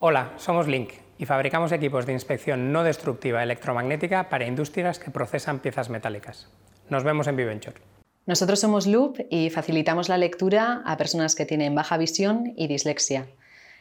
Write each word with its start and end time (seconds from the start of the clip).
Hola, 0.00 0.32
somos 0.36 0.68
Link 0.68 0.90
y 1.18 1.26
fabricamos 1.26 1.72
equipos 1.72 2.06
de 2.06 2.12
inspección 2.12 2.70
no 2.70 2.84
destructiva 2.84 3.42
electromagnética 3.42 4.28
para 4.28 4.46
industrias 4.46 5.00
que 5.00 5.10
procesan 5.10 5.58
piezas 5.58 5.90
metálicas. 5.90 6.48
Nos 6.88 7.02
vemos 7.02 7.26
en 7.26 7.34
Viventure. 7.34 7.78
Nosotros 8.24 8.60
somos 8.60 8.86
Loop 8.86 9.18
y 9.28 9.50
facilitamos 9.50 10.08
la 10.08 10.16
lectura 10.16 10.82
a 10.86 10.96
personas 10.96 11.34
que 11.34 11.46
tienen 11.46 11.74
baja 11.74 11.96
visión 11.96 12.52
y 12.54 12.68
dislexia. 12.68 13.26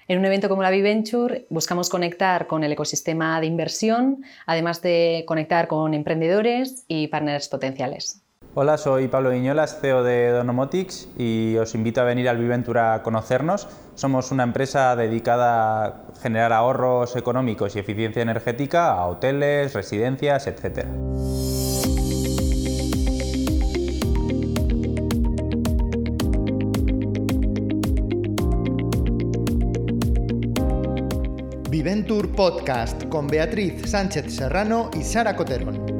En 0.08 0.18
un 0.18 0.26
evento 0.26 0.50
como 0.50 0.64
la 0.64 0.72
Viventure 0.72 1.46
buscamos 1.52 1.88
conectar 1.88 2.48
con 2.48 2.64
el 2.64 2.72
ecosistema 2.72 3.40
de 3.40 3.46
inversión, 3.46 4.24
además 4.48 4.82
de 4.82 5.24
conectar 5.28 5.68
con 5.68 5.94
emprendedores 5.94 6.84
y 6.88 7.10
partners 7.10 7.48
potenciales. 7.48 8.24
Hola, 8.60 8.80
soy 8.80 9.08
Pablo 9.08 9.30
Viñolas, 9.30 9.80
CEO 9.80 10.02
de 10.02 10.32
Donomotics 10.32 11.10
y 11.16 11.56
os 11.58 11.76
invito 11.76 12.02
a 12.02 12.06
venir 12.06 12.28
al 12.28 12.40
Viventura 12.40 12.96
a 12.96 13.04
conocernos. 13.04 13.68
Somos 13.94 14.32
una 14.32 14.42
empresa 14.42 14.96
dedicada 14.96 15.86
a 15.86 15.94
generar 16.24 16.52
ahorros 16.54 17.16
económicos 17.16 17.76
y 17.76 17.80
eficiencia 17.80 18.24
energética 18.24 18.94
a 18.94 19.06
hoteles, 19.06 19.76
residencias, 19.76 20.48
etc. 20.48 20.88
Viventur 31.70 32.32
Podcast 32.36 33.08
con 33.08 33.28
Beatriz 33.28 33.88
Sánchez 33.88 34.36
Serrano 34.36 34.90
y 34.96 35.04
Sara 35.04 35.36
Coterón. 35.36 35.97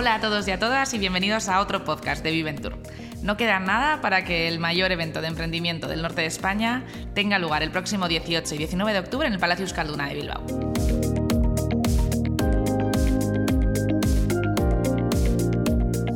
Hola 0.00 0.14
a 0.14 0.20
todos 0.20 0.46
y 0.46 0.52
a 0.52 0.60
todas 0.60 0.94
y 0.94 0.98
bienvenidos 0.98 1.48
a 1.48 1.58
otro 1.58 1.84
podcast 1.84 2.22
de 2.22 2.30
Viventur. 2.30 2.78
No 3.20 3.36
queda 3.36 3.58
nada 3.58 4.00
para 4.00 4.24
que 4.24 4.46
el 4.46 4.60
mayor 4.60 4.92
evento 4.92 5.20
de 5.20 5.26
emprendimiento 5.26 5.88
del 5.88 6.02
norte 6.02 6.20
de 6.20 6.28
España 6.28 6.84
tenga 7.14 7.40
lugar 7.40 7.64
el 7.64 7.72
próximo 7.72 8.06
18 8.06 8.54
y 8.54 8.58
19 8.58 8.92
de 8.92 8.98
octubre 9.00 9.26
en 9.26 9.32
el 9.32 9.40
Palacio 9.40 9.64
Euskalduna 9.64 10.06
de 10.06 10.14
Bilbao. 10.14 10.46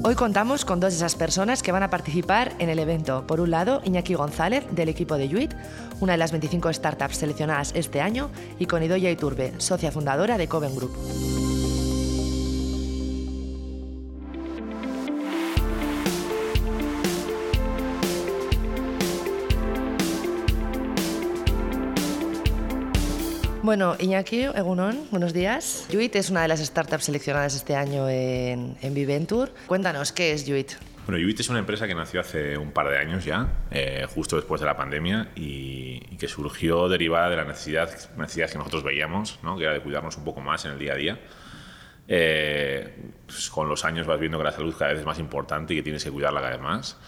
Hoy 0.05 0.15
contamos 0.15 0.65
con 0.65 0.79
dos 0.79 0.93
de 0.93 0.99
esas 0.99 1.17
personas 1.17 1.65
que 1.65 1.73
van 1.73 1.83
a 1.83 1.91
participar 1.91 2.53
en 2.61 2.69
el 2.69 2.79
evento. 2.79 3.27
Por 3.27 3.41
un 3.41 3.51
lado, 3.51 3.83
Iñaki 3.85 4.15
González, 4.15 4.65
del 4.71 4.91
equipo 4.91 5.17
de 5.17 5.29
Yuit, 5.29 5.55
una 5.99 6.13
de 6.13 6.19
las 6.19 6.31
25 6.31 6.73
startups 6.73 7.17
seleccionadas 7.17 7.73
este 7.75 8.01
año, 8.01 8.31
y 8.61 8.67
con 8.67 8.81
Idoya 8.85 9.11
Iturbe, 9.11 9.55
socia 9.59 9.91
fundadora 9.91 10.39
de 10.39 10.47
Coven 10.47 10.77
Group. 10.77 11.42
Bueno, 23.73 23.97
Iñaki, 23.99 24.43
Egunon, 24.43 25.09
buenos 25.11 25.33
días. 25.33 25.87
Yuit 25.89 26.15
es 26.17 26.29
una 26.29 26.43
de 26.43 26.49
las 26.49 26.61
startups 26.61 27.05
seleccionadas 27.05 27.55
este 27.55 27.75
año 27.75 28.07
en, 28.07 28.77
en 28.83 28.93
Viventur. 28.93 29.51
Cuéntanos, 29.67 30.13
¿qué 30.13 30.33
es 30.33 30.45
Yuit? 30.45 30.73
Bueno, 31.07 31.19
Yuit 31.19 31.41
es 31.41 31.49
una 31.49 31.61
empresa 31.61 31.87
que 31.87 31.95
nació 31.95 32.21
hace 32.21 32.59
un 32.59 32.73
par 32.73 32.91
de 32.91 32.99
años 32.99 33.25
ya, 33.25 33.49
eh, 33.71 34.05
justo 34.15 34.37
después 34.37 34.61
de 34.61 34.67
la 34.67 34.77
pandemia, 34.77 35.31
y, 35.37 36.01
que 36.19 36.29
surgió 36.29 36.87
derivada 36.91 37.31
de 37.31 37.37
la 37.37 37.45
necesidad, 37.47 37.89
necesidad 38.19 38.51
que 38.51 38.59
nosotros 38.59 38.85
veíamos, 38.85 39.39
¿no? 39.43 39.57
que 39.57 39.65
era 39.65 39.73
de 39.73 39.81
cuidarnos 39.81 40.19
un 40.19 40.25
poco 40.25 40.43
más 40.43 40.67
en 40.67 40.73
el 40.73 40.79
día 40.79 40.93
a 40.93 40.97
día. 40.97 41.21
Eh, 42.09 42.95
pues 43.25 43.49
con 43.49 43.71
los 43.71 43.87
años 43.87 44.07
vas 44.07 44.21
viendo 44.21 44.37
que 44.37 44.45
la 44.45 44.53
salud 44.53 44.75
cada 44.79 44.91
vez 44.91 45.01
es 45.01 45.07
más 45.07 45.19
importante 45.19 45.73
y 45.73 45.79
que 45.79 45.83
tienes 45.83 46.05
que 46.05 46.11
cuidarla 46.11 46.43
cada 46.43 46.57
vez 46.57 46.61
más. 46.61 46.99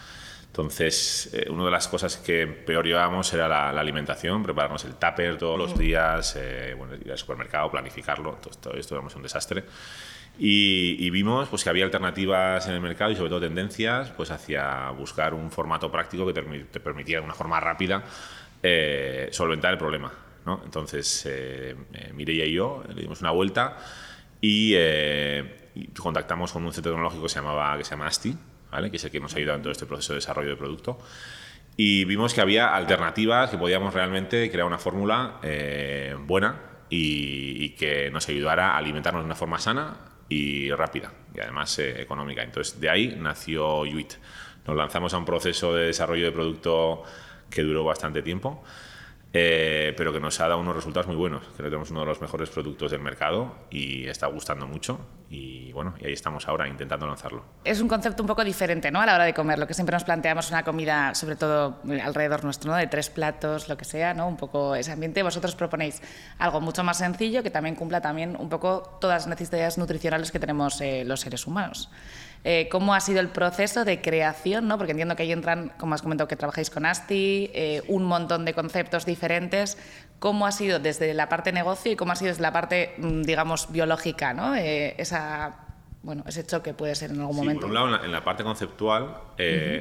Entonces, 0.54 1.30
eh, 1.32 1.50
una 1.50 1.64
de 1.64 1.70
las 1.72 1.88
cosas 1.88 2.16
que 2.16 2.46
peor 2.46 2.86
llevábamos 2.86 3.32
era 3.32 3.48
la, 3.48 3.70
alimentación, 3.70 4.40
prepararnos 4.44 4.84
el 4.84 4.94
tupper 4.94 5.36
todos 5.36 5.58
los 5.58 5.76
días, 5.76 6.36
eh, 6.38 6.76
bueno, 6.78 6.94
ir 6.94 7.10
al 7.10 7.18
supermercado, 7.18 7.68
planificarlo, 7.72 8.38
todo, 8.60 8.72
esto 8.74 8.94
era 8.94 9.04
un 9.04 9.22
desastre. 9.22 9.64
Y, 10.38 11.10
vimos 11.10 11.48
pues, 11.48 11.64
que 11.64 11.70
había 11.70 11.84
alternativas 11.84 12.68
en 12.68 12.74
el 12.74 12.80
mercado 12.80 13.10
y 13.10 13.16
sobre 13.16 13.30
todo 13.30 13.40
tendencias 13.40 14.10
pues, 14.10 14.30
hacia 14.30 14.90
buscar 14.90 15.34
un 15.34 15.50
formato 15.50 15.90
práctico 15.90 16.24
que 16.24 16.32
te, 16.32 16.78
permitiera 16.78 17.20
de 17.20 17.24
una 17.24 17.34
forma 17.34 17.58
rápida 17.58 18.04
eh, 18.62 19.30
solventar 19.32 19.72
el 19.72 19.78
problema. 19.78 20.12
¿no? 20.46 20.62
Entonces, 20.64 21.26
eh, 21.28 21.74
Mireia 22.14 22.44
y 22.44 22.52
yo 22.52 22.84
le 22.94 23.02
dimos 23.02 23.20
una 23.20 23.32
vuelta 23.32 23.76
y, 24.40 24.76
contactamos 25.98 26.52
con 26.52 26.64
un 26.64 26.72
centro 26.72 26.92
tecnológico 26.92 27.24
que 27.24 27.28
se, 27.28 27.40
llamaba, 27.40 27.76
que 27.76 27.82
se 27.82 27.90
llama 27.90 28.06
ASTI, 28.06 28.36
que 28.90 28.96
es 28.96 29.04
el 29.04 29.10
que 29.10 29.20
nos 29.20 29.34
ha 29.34 29.38
ayudado 29.38 29.56
en 29.56 29.62
todo 29.62 29.72
este 29.72 29.86
proceso 29.86 30.12
de 30.12 30.18
desarrollo 30.18 30.50
de 30.50 30.56
producto. 30.56 30.98
Y 31.76 32.04
vimos 32.04 32.34
que 32.34 32.40
había 32.40 32.74
alternativas, 32.74 33.50
que 33.50 33.58
podíamos 33.58 33.94
realmente 33.94 34.50
crear 34.50 34.66
una 34.66 34.78
fórmula 34.78 35.40
eh, 35.42 36.16
buena 36.20 36.60
y, 36.88 37.70
que 37.70 38.10
nos 38.10 38.28
ayudara 38.28 38.72
a 38.72 38.76
alimentarnos 38.76 39.22
de 39.22 39.26
una 39.26 39.34
forma 39.34 39.58
sana 39.58 39.96
y 40.28 40.70
rápida 40.70 41.12
y 41.34 41.40
además 41.40 41.78
eh, 41.78 42.00
económica. 42.00 42.42
Entonces, 42.42 42.80
de 42.80 42.90
ahí 42.90 43.16
nació 43.18 43.84
Yuit. 43.86 44.14
Nos 44.66 44.76
lanzamos 44.76 45.12
a 45.14 45.18
un 45.18 45.24
proceso 45.24 45.74
de 45.74 45.86
desarrollo 45.86 46.26
de 46.26 46.32
producto 46.32 47.02
que 47.50 47.62
duró 47.62 47.84
bastante 47.84 48.22
tiempo 48.22 48.64
eh, 49.36 49.92
pero 49.96 50.12
que 50.12 50.20
nos 50.20 50.38
ha 50.38 50.46
dado 50.46 50.60
unos 50.60 50.76
resultados 50.76 51.08
muy 51.08 51.16
buenos. 51.16 51.42
Creo 51.56 51.66
que 51.66 51.70
tenemos 51.70 51.90
uno 51.90 52.00
de 52.00 52.06
los 52.06 52.20
mejores 52.20 52.50
productos 52.50 52.92
del 52.92 53.00
mercado 53.00 53.52
y 53.68 54.06
está 54.06 54.28
gustando 54.28 54.68
mucho. 54.68 55.00
Y 55.28 55.72
bueno, 55.72 55.94
y 55.98 56.06
ahí 56.06 56.12
estamos 56.12 56.46
ahora 56.46 56.68
intentando 56.68 57.04
lanzarlo. 57.08 57.42
Es 57.64 57.80
un 57.80 57.88
concepto 57.88 58.22
un 58.22 58.28
poco 58.28 58.44
diferente 58.44 58.92
¿no? 58.92 59.00
a 59.00 59.06
la 59.06 59.16
hora 59.16 59.24
de 59.24 59.34
comer. 59.34 59.58
Lo 59.58 59.66
que 59.66 59.74
siempre 59.74 59.94
nos 59.94 60.04
planteamos 60.04 60.50
una 60.50 60.62
comida, 60.62 61.16
sobre 61.16 61.34
todo 61.34 61.80
alrededor 62.04 62.44
nuestro, 62.44 62.70
¿no? 62.70 62.76
de 62.76 62.86
tres 62.86 63.10
platos, 63.10 63.68
lo 63.68 63.76
que 63.76 63.84
sea, 63.84 64.14
¿no? 64.14 64.28
un 64.28 64.36
poco 64.36 64.76
ese 64.76 64.92
ambiente. 64.92 65.20
Vosotros 65.24 65.56
proponéis 65.56 66.00
algo 66.38 66.60
mucho 66.60 66.84
más 66.84 66.98
sencillo 66.98 67.42
que 67.42 67.50
también 67.50 67.74
cumpla 67.74 68.00
también 68.00 68.36
un 68.38 68.48
poco 68.48 68.98
todas 69.00 69.22
las 69.22 69.26
necesidades 69.26 69.78
nutricionales 69.78 70.30
que 70.30 70.38
tenemos 70.38 70.80
eh, 70.80 71.02
los 71.04 71.18
seres 71.18 71.44
humanos. 71.48 71.90
Eh, 72.46 72.68
cómo 72.70 72.94
ha 72.94 73.00
sido 73.00 73.20
el 73.20 73.28
proceso 73.28 73.86
de 73.86 74.02
creación, 74.02 74.68
¿no? 74.68 74.76
porque 74.76 74.90
entiendo 74.90 75.16
que 75.16 75.22
ahí 75.22 75.32
entran, 75.32 75.72
como 75.78 75.94
has 75.94 76.02
comentado, 76.02 76.28
que 76.28 76.36
trabajáis 76.36 76.68
con 76.68 76.84
ASTI, 76.84 77.50
eh, 77.54 77.82
un 77.88 78.04
montón 78.04 78.44
de 78.44 78.52
conceptos 78.52 79.06
diferentes. 79.06 79.78
¿Cómo 80.18 80.46
ha 80.46 80.52
sido 80.52 80.78
desde 80.78 81.14
la 81.14 81.30
parte 81.30 81.52
negocio 81.52 81.90
y 81.90 81.96
cómo 81.96 82.12
ha 82.12 82.16
sido 82.16 82.28
desde 82.28 82.42
la 82.42 82.52
parte, 82.52 82.94
mm, 82.98 83.22
digamos, 83.22 83.72
biológica, 83.72 84.34
¿no? 84.34 84.54
Eh, 84.54 84.94
esa 84.98 85.60
bueno, 86.02 86.22
ese 86.26 86.44
choque 86.44 86.74
puede 86.74 86.94
ser 86.94 87.12
en 87.12 87.20
algún 87.20 87.34
momento. 87.34 87.62
Por 87.62 87.70
un 87.70 87.74
lado, 87.74 88.04
en 88.04 88.12
la, 88.12 88.22
parte 88.22 88.44
conceptual, 88.44 89.16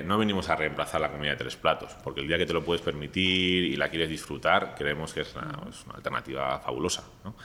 no 0.06 0.18
venimos 0.18 0.50
a 0.50 0.56
reemplazar 0.56 1.02
la 1.02 1.12
comida 1.12 1.32
de 1.32 1.36
tres 1.36 1.58
platos, 1.58 1.98
porque 2.02 2.22
el 2.22 2.30
día 2.30 2.38
que 2.38 2.46
te 2.46 2.54
lo 2.54 2.64
puedes 2.64 2.82
permitir 2.82 3.66
y 3.66 3.76
la 3.76 3.90
quieres 3.90 4.08
disfrutar, 4.08 4.74
creemos 4.74 5.14
que 5.14 5.20
es 5.20 5.36
una, 5.36 5.52
es 5.70 5.84
una 5.84 5.96
alternativa 5.96 6.62
fabulosa. 6.62 7.04
¿no? 7.26 7.36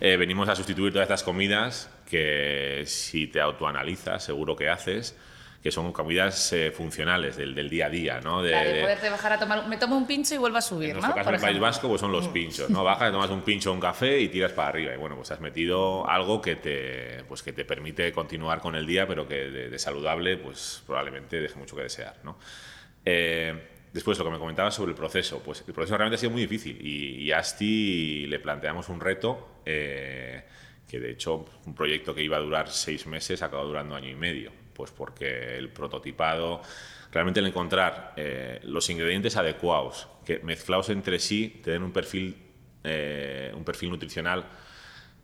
Eh, 0.00 0.16
venimos 0.16 0.48
a 0.48 0.56
sustituir 0.56 0.92
todas 0.92 1.06
estas 1.06 1.22
comidas 1.22 1.90
que 2.08 2.82
si 2.86 3.26
te 3.26 3.40
autoanalizas, 3.40 4.22
seguro 4.22 4.56
que 4.56 4.68
haces, 4.68 5.16
que 5.62 5.72
son 5.72 5.92
comidas 5.92 6.52
eh, 6.52 6.70
funcionales 6.72 7.36
del, 7.36 7.54
del, 7.54 7.70
día 7.70 7.86
a 7.86 7.88
día, 7.88 8.20
¿no? 8.20 8.42
De, 8.42 8.50
de 8.50 8.80
poderte 8.82 9.08
bajar 9.08 9.32
a 9.32 9.38
tomar, 9.38 9.66
me 9.66 9.78
tomo 9.78 9.96
un 9.96 10.06
pincho 10.06 10.34
y 10.34 10.38
vuelvo 10.38 10.58
a 10.58 10.60
subir, 10.60 10.90
en 10.90 10.96
nuestro 10.96 11.14
caso 11.14 11.30
en 11.30 11.36
el 11.36 11.40
País 11.40 11.58
Vasco 11.58 11.88
pues 11.88 12.02
son 12.02 12.12
los 12.12 12.28
mm. 12.28 12.32
pinchos, 12.32 12.68
¿no? 12.68 12.84
Bajas, 12.84 13.10
tomas 13.10 13.30
un 13.30 13.40
pincho 13.40 13.72
un 13.72 13.80
café 13.80 14.20
y 14.20 14.28
tiras 14.28 14.52
para 14.52 14.68
arriba 14.68 14.92
y 14.92 14.98
bueno, 14.98 15.16
pues 15.16 15.30
has 15.30 15.40
metido 15.40 16.06
algo 16.06 16.42
que 16.42 16.56
te, 16.56 17.24
pues 17.28 17.42
que 17.42 17.54
te 17.54 17.64
permite 17.64 18.12
continuar 18.12 18.60
con 18.60 18.74
el 18.74 18.86
día, 18.86 19.08
pero 19.08 19.26
que 19.26 19.36
de, 19.36 19.78
saludable 19.78 20.36
pues 20.36 20.82
probablemente 20.86 21.40
deje 21.40 21.58
mucho 21.58 21.76
que 21.76 21.82
desear, 21.82 22.16
¿no? 22.24 22.36
Eh, 23.06 23.70
Después, 23.94 24.18
lo 24.18 24.24
que 24.24 24.32
me 24.32 24.40
comentabas 24.40 24.74
sobre 24.74 24.90
el 24.90 24.96
proceso, 24.96 25.40
pues 25.40 25.62
el 25.68 25.72
proceso 25.72 25.96
realmente 25.96 26.16
ha 26.16 26.18
sido 26.18 26.32
muy 26.32 26.42
difícil 26.42 26.84
y, 26.84 27.30
a 27.30 27.38
Asti 27.38 28.26
le 28.26 28.40
planteamos 28.40 28.88
un 28.88 29.00
reto 29.00 29.53
eh, 29.64 30.44
que 30.88 31.00
de 31.00 31.10
hecho 31.10 31.46
un 31.66 31.74
proyecto 31.74 32.14
que 32.14 32.22
iba 32.22 32.36
a 32.36 32.40
durar 32.40 32.70
seis 32.70 33.06
meses 33.06 33.42
acabó 33.42 33.64
durando 33.64 33.94
año 33.94 34.08
y 34.08 34.14
medio, 34.14 34.52
pues 34.72 34.90
porque 34.90 35.56
el 35.56 35.70
prototipado, 35.70 36.62
realmente 37.12 37.40
el 37.40 37.46
encontrar 37.46 38.12
eh, 38.16 38.60
los 38.64 38.88
ingredientes 38.90 39.36
adecuados, 39.36 40.08
que 40.24 40.38
mezclados 40.40 40.90
entre 40.90 41.18
sí 41.18 41.60
te 41.62 41.72
den 41.72 41.82
un 41.82 41.92
perfil, 41.92 42.36
eh, 42.82 43.52
un 43.54 43.64
perfil 43.64 43.90
nutricional 43.90 44.44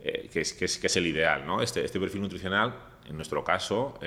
que 0.03 0.41
es, 0.41 0.55
que, 0.55 0.65
es, 0.65 0.79
que, 0.79 0.87
es, 0.87 0.97
el 0.97 1.07
ideal. 1.07 1.47
¿no? 1.47 1.61
Este, 1.61 1.85
este 1.85 2.01
perfil 2.01 2.23
nutricional 2.23 2.75
en 3.07 3.17
nuestro 3.17 3.45
caso, 3.45 3.99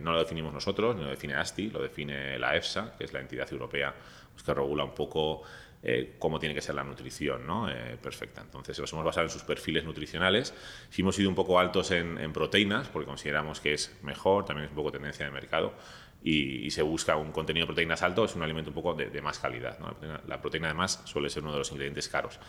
no 0.00 0.12
lo 0.12 0.18
definimos 0.18 0.54
nosotros, 0.54 0.96
ni 0.96 1.02
lo 1.02 1.10
define 1.10 1.34
ASTI, 1.34 1.68
lo 1.68 1.82
define 1.82 2.38
la 2.38 2.56
EFSA, 2.56 2.94
que 2.96 3.04
es 3.04 3.12
la 3.12 3.20
entidad 3.20 3.52
europea 3.52 3.94
pues, 4.34 4.42
que 4.42 4.52
regula 4.52 4.84
un 4.84 4.94
poco 4.94 5.42
eh, 5.86 6.14
cómo 6.18 6.38
tiene 6.38 6.54
que 6.54 6.62
ser 6.62 6.74
la 6.74 6.82
nutrición 6.82 7.46
¿no? 7.46 7.68
Eh, 7.68 7.98
perfecta. 8.02 8.40
Entonces, 8.40 8.78
nos 8.78 8.90
hemos 8.94 9.04
basado 9.04 9.26
en 9.26 9.30
sus 9.30 9.42
perfiles 9.42 9.84
nutricionales. 9.84 10.54
Si 10.88 11.02
hemos 11.02 11.14
sido 11.14 11.28
un 11.28 11.34
poco 11.34 11.58
altos 11.58 11.90
en, 11.90 12.32
proteínas, 12.32 12.88
porque 12.88 13.06
consideramos 13.06 13.60
que 13.60 13.74
es 13.74 13.94
mejor, 14.02 14.46
también 14.46 14.64
es 14.64 14.70
un 14.70 14.76
poco 14.76 14.90
tendencia 14.90 15.26
de 15.26 15.30
mercado, 15.30 15.74
y, 16.22 16.70
se 16.70 16.80
busca 16.80 17.16
un 17.16 17.32
contenido 17.32 17.64
de 17.64 17.66
proteínas 17.66 18.02
alto, 18.02 18.24
es 18.24 18.34
un 18.34 18.42
alimento 18.42 18.70
un 18.70 18.74
poco 18.74 18.94
de, 18.94 19.20
más 19.20 19.38
calidad. 19.38 19.78
La 20.26 20.40
proteína, 20.40 20.68
además, 20.68 21.02
suele 21.04 21.28
ser 21.28 21.42
uno 21.42 21.52
de 21.52 21.58
los 21.58 21.70
ingredientes 21.70 22.08
caros. 22.08 22.40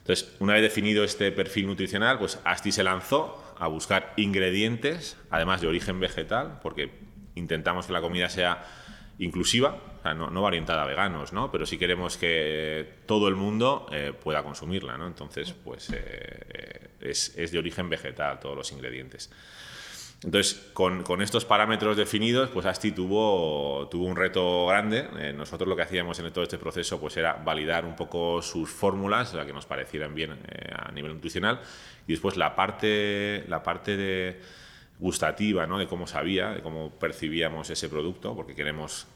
Entonces, 0.00 0.36
una 0.38 0.52
vez 0.52 0.60
definido 0.60 1.04
este 1.04 1.32
perfil 1.32 1.68
nutricional, 1.68 2.18
pues 2.18 2.38
ASTI 2.44 2.70
se 2.70 2.84
lanzó 2.84 3.42
a 3.58 3.66
buscar 3.68 4.12
ingredientes, 4.16 5.16
además 5.30 5.62
de 5.62 5.68
origen 5.68 6.00
vegetal, 6.00 6.58
porque 6.62 6.90
intentamos 7.34 7.86
que 7.86 7.94
la 7.94 8.02
comida 8.02 8.28
sea 8.28 8.62
inclusiva, 9.18 9.78
no, 10.14 10.30
no 10.30 10.42
va 10.42 10.48
orientada 10.48 10.82
a 10.82 10.86
veganos, 10.86 11.32
¿no? 11.32 11.50
Pero 11.50 11.66
sí 11.66 11.78
queremos 11.78 12.16
que 12.16 12.86
todo 13.06 13.28
el 13.28 13.36
mundo 13.36 13.86
eh, 13.92 14.12
pueda 14.12 14.42
consumirla, 14.42 14.96
¿no? 14.98 15.06
Entonces, 15.06 15.52
pues 15.52 15.90
eh, 15.92 16.90
es, 17.00 17.36
es, 17.36 17.52
de 17.52 17.58
origen 17.58 17.88
vegetal 17.88 18.40
todos 18.40 18.56
los 18.56 18.72
ingredientes. 18.72 19.30
Entonces, 20.24 20.70
con, 20.72 21.22
estos 21.22 21.44
parámetros 21.44 21.96
definidos, 21.96 22.50
pues 22.50 22.66
Asti 22.66 22.90
tuvo, 22.90 23.86
tuvo 23.88 24.04
un 24.06 24.16
reto 24.16 24.66
grande. 24.66 25.08
Eh, 25.18 25.32
nosotros 25.32 25.68
lo 25.68 25.76
que 25.76 25.82
hacíamos 25.82 26.18
en 26.18 26.32
todo 26.32 26.42
este 26.42 26.58
proceso 26.58 27.00
pues 27.00 27.16
era 27.16 27.34
validar 27.34 27.84
un 27.84 27.94
poco 27.94 28.42
sus 28.42 28.68
fórmulas, 28.68 29.34
la 29.34 29.46
que 29.46 29.52
nos 29.52 29.66
parecieran 29.66 30.14
bien 30.14 30.32
a 30.72 30.90
nivel 30.90 31.14
nutricional, 31.14 31.60
y 32.06 32.12
después 32.12 32.36
la 32.36 32.56
parte, 32.56 33.44
la 33.46 33.62
parte 33.62 33.96
de 33.96 34.40
gustativa, 34.98 35.66
¿no? 35.66 35.78
de 35.78 35.86
cómo 35.86 36.06
sabía, 36.06 36.50
de 36.50 36.62
cómo 36.62 36.90
percibíamos 36.90 37.70
ese 37.70 37.88
producto, 37.88 38.34
porque 38.34 38.54
queremos, 38.54 39.06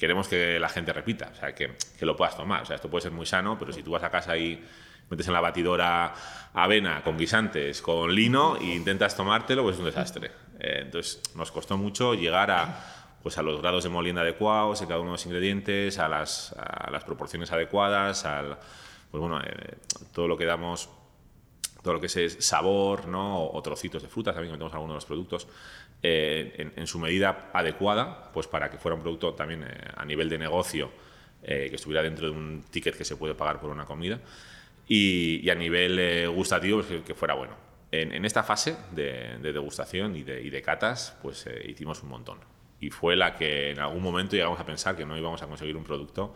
queremos 0.00 0.28
que 0.28 0.58
la 0.58 0.70
gente 0.70 0.94
repita, 0.94 1.28
o 1.30 1.36
sea, 1.36 1.54
que, 1.54 1.76
que, 1.98 2.06
lo 2.06 2.16
puedas 2.16 2.34
tomar. 2.34 2.62
O 2.62 2.64
sea, 2.64 2.76
esto 2.76 2.88
puede 2.88 3.02
ser 3.02 3.12
muy 3.12 3.26
sano, 3.26 3.58
pero 3.58 3.70
si 3.70 3.82
tú 3.82 3.90
vas 3.90 4.02
a 4.02 4.08
casa 4.08 4.34
y 4.34 4.64
metes 5.10 5.26
en 5.26 5.34
la 5.34 5.42
batidora 5.42 6.14
avena 6.54 7.02
con 7.02 7.18
guisantes, 7.18 7.82
con 7.82 8.14
lino 8.14 8.56
e 8.56 8.74
intentas 8.74 9.14
tomártelo, 9.14 9.62
pues 9.62 9.74
es 9.74 9.80
un 9.80 9.84
desastre. 9.84 10.30
Eh, 10.58 10.78
entonces, 10.84 11.20
nos 11.34 11.52
costó 11.52 11.76
mucho 11.76 12.14
llegar 12.14 12.50
a 12.50 12.96
pues 13.22 13.36
a 13.36 13.42
los 13.42 13.60
grados 13.60 13.84
de 13.84 13.90
molienda 13.90 14.22
adecuados 14.22 14.80
en 14.80 14.88
cada 14.88 15.00
uno 15.00 15.10
de 15.10 15.14
los 15.16 15.26
ingredientes, 15.26 15.98
a 15.98 16.08
las, 16.08 16.54
a 16.56 16.90
las 16.90 17.04
proporciones 17.04 17.52
adecuadas, 17.52 18.24
al, 18.24 18.56
pues 19.10 19.20
bueno, 19.20 19.42
eh, 19.42 19.76
todo 20.14 20.26
lo 20.26 20.38
que 20.38 20.46
damos 20.46 20.88
todo 21.82 21.94
lo 21.94 22.00
que 22.00 22.06
es 22.06 22.36
sabor 22.40 23.06
¿no? 23.08 23.44
o, 23.44 23.62
trocitos 23.62 24.02
de 24.02 24.08
frutas, 24.08 24.34
también 24.34 24.52
metemos 24.52 24.72
algunos 24.72 24.94
de 24.94 24.96
los 24.96 25.04
productos, 25.06 25.48
eh, 26.02 26.72
en, 26.76 26.86
su 26.86 26.98
medida 26.98 27.50
adecuada, 27.52 28.32
pues 28.32 28.46
para 28.46 28.70
que 28.70 28.78
fuera 28.78 28.94
un 28.94 29.02
producto 29.02 29.34
también 29.34 29.64
eh, 29.64 29.66
a 29.94 30.04
nivel 30.06 30.30
de 30.30 30.38
negocio 30.38 30.90
eh, 31.42 31.66
que 31.68 31.76
estuviera 31.76 32.02
dentro 32.02 32.26
de 32.26 32.32
un 32.32 32.64
ticket 32.70 32.96
que 32.96 33.04
se 33.04 33.16
puede 33.16 33.34
pagar 33.34 33.60
por 33.60 33.68
una 33.68 33.84
comida 33.84 34.18
y, 34.88 35.48
a 35.50 35.54
nivel 35.54 36.30
gustativo 36.30 36.82
pues, 36.82 37.02
que, 37.02 37.14
fuera 37.14 37.34
bueno. 37.34 37.54
En, 37.92 38.24
esta 38.24 38.42
fase 38.42 38.76
de, 38.92 39.38
degustación 39.42 40.16
y 40.16 40.22
de, 40.22 40.40
y 40.40 40.48
de, 40.48 40.62
catas, 40.62 41.18
pues 41.22 41.46
hicimos 41.66 42.02
un 42.02 42.08
montón. 42.08 42.38
Y 42.80 42.88
fue 42.88 43.14
la 43.14 43.36
que 43.36 43.72
en 43.72 43.80
algún 43.80 44.02
momento 44.02 44.36
llegamos 44.36 44.58
a 44.58 44.64
pensar 44.64 44.96
que 44.96 45.04
no 45.04 45.18
íbamos 45.18 45.42
a 45.42 45.46
conseguir 45.48 45.76
un 45.76 45.84
producto 45.84 46.34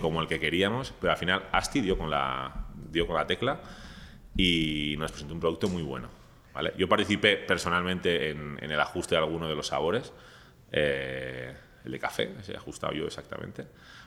como 0.00 0.20
el 0.20 0.28
que 0.28 0.38
queríamos, 0.38 0.92
pero 1.00 1.12
al 1.12 1.18
final 1.18 1.48
Asti 1.52 1.80
dio 1.80 1.96
con 1.96 2.10
la, 2.10 2.66
dio 2.90 3.06
con 3.06 3.16
la 3.16 3.26
tecla 3.26 3.60
y 4.36 4.94
nos 4.98 5.10
presentó 5.10 5.34
un 5.34 5.40
producto 5.40 5.68
muy 5.68 5.82
bueno. 5.82 6.23
Yo 6.76 6.88
participé 6.88 7.36
personalmente 7.36 8.30
en, 8.30 8.58
el 8.60 8.80
ajuste 8.80 9.14
de 9.16 9.20
alguno 9.20 9.48
de 9.48 9.54
los 9.54 9.68
sabores, 9.68 10.12
eh, 10.72 11.52
el 11.84 11.92
de 11.92 11.98
café, 11.98 12.34
ese 12.40 12.52
he 12.52 12.56
ajustado 12.56 12.92
yo 12.92 13.06
exactamente. 13.06 13.66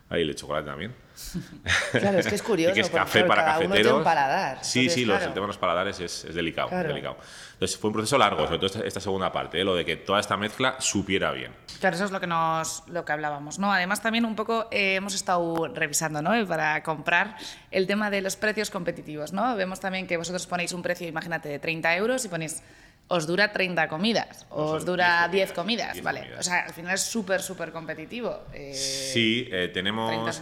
Ahí 0.09 0.21
el 0.21 0.29
de 0.29 0.35
chocolate 0.35 0.67
también. 0.67 0.95
Claro, 1.91 2.19
es 2.19 2.27
que 2.27 2.35
es 2.35 2.43
curioso. 2.43 2.73
que 2.75 2.81
es 2.81 2.89
café 2.89 3.23
para 3.23 3.43
cada 3.43 3.59
cafeteros. 3.59 3.87
Uno 3.87 3.97
un 3.97 4.03
paladar. 4.03 4.63
Sí, 4.63 4.89
sí, 4.89 5.03
los, 5.03 5.21
el 5.21 5.33
tema 5.33 5.41
de 5.41 5.47
los 5.47 5.57
paladares 5.57 5.99
es, 5.99 6.25
es 6.25 6.35
delicado, 6.35 6.69
delicado, 6.69 7.17
Entonces 7.53 7.77
fue 7.77 7.89
un 7.89 7.93
proceso 7.93 8.17
largo, 8.17 8.45
sobre 8.45 8.59
todo 8.59 8.83
esta, 8.83 8.99
segunda 8.99 9.31
parte, 9.31 9.59
¿eh? 9.59 9.63
lo 9.63 9.75
de 9.75 9.83
que 9.83 9.97
toda 9.97 10.19
esta 10.19 10.37
mezcla 10.37 10.79
supiera 10.79 11.31
bien. 11.31 11.51
Claro, 11.79 11.95
eso 11.95 12.05
es 12.05 12.11
lo 12.11 12.19
que 12.19 12.27
nos 12.27 12.83
lo 12.87 13.03
que 13.03 13.11
hablábamos, 13.11 13.59
¿no? 13.59 13.73
Además 13.73 14.01
también 14.01 14.25
un 14.25 14.35
poco 14.35 14.67
eh, 14.71 14.95
hemos 14.95 15.13
estado 15.13 15.67
revisando, 15.73 16.21
¿no? 16.21 16.47
Para 16.47 16.83
comprar 16.83 17.35
el 17.71 17.87
tema 17.87 18.09
de 18.09 18.21
los 18.21 18.35
precios 18.35 18.69
competitivos, 18.69 19.33
¿no? 19.33 19.55
Vemos 19.55 19.79
también 19.79 20.07
que 20.07 20.17
vosotros 20.17 20.45
ponéis 20.47 20.71
un 20.71 20.81
precio, 20.81 21.07
imagínate, 21.07 21.49
de 21.49 21.59
30 21.59 21.95
euros 21.97 22.23
y 22.23 22.29
ponéis 22.29 22.61
os 23.07 23.25
dura 23.25 23.51
30 23.53 23.87
comidas, 23.87 24.45
o 24.51 24.75
os 24.75 24.83
dura 24.83 25.27
10 25.31 25.55
comidas, 25.55 26.01
¿vale? 26.03 26.27
O 26.37 26.43
sea, 26.43 26.67
al 26.67 26.73
final 26.73 26.93
es 26.95 27.03
súper, 27.03 27.41
súper 27.41 27.71
competitivo. 27.71 28.47
Eh, 28.53 28.73
sí, 28.73 29.47
eh, 29.51 29.69
tenemos... 29.73 30.41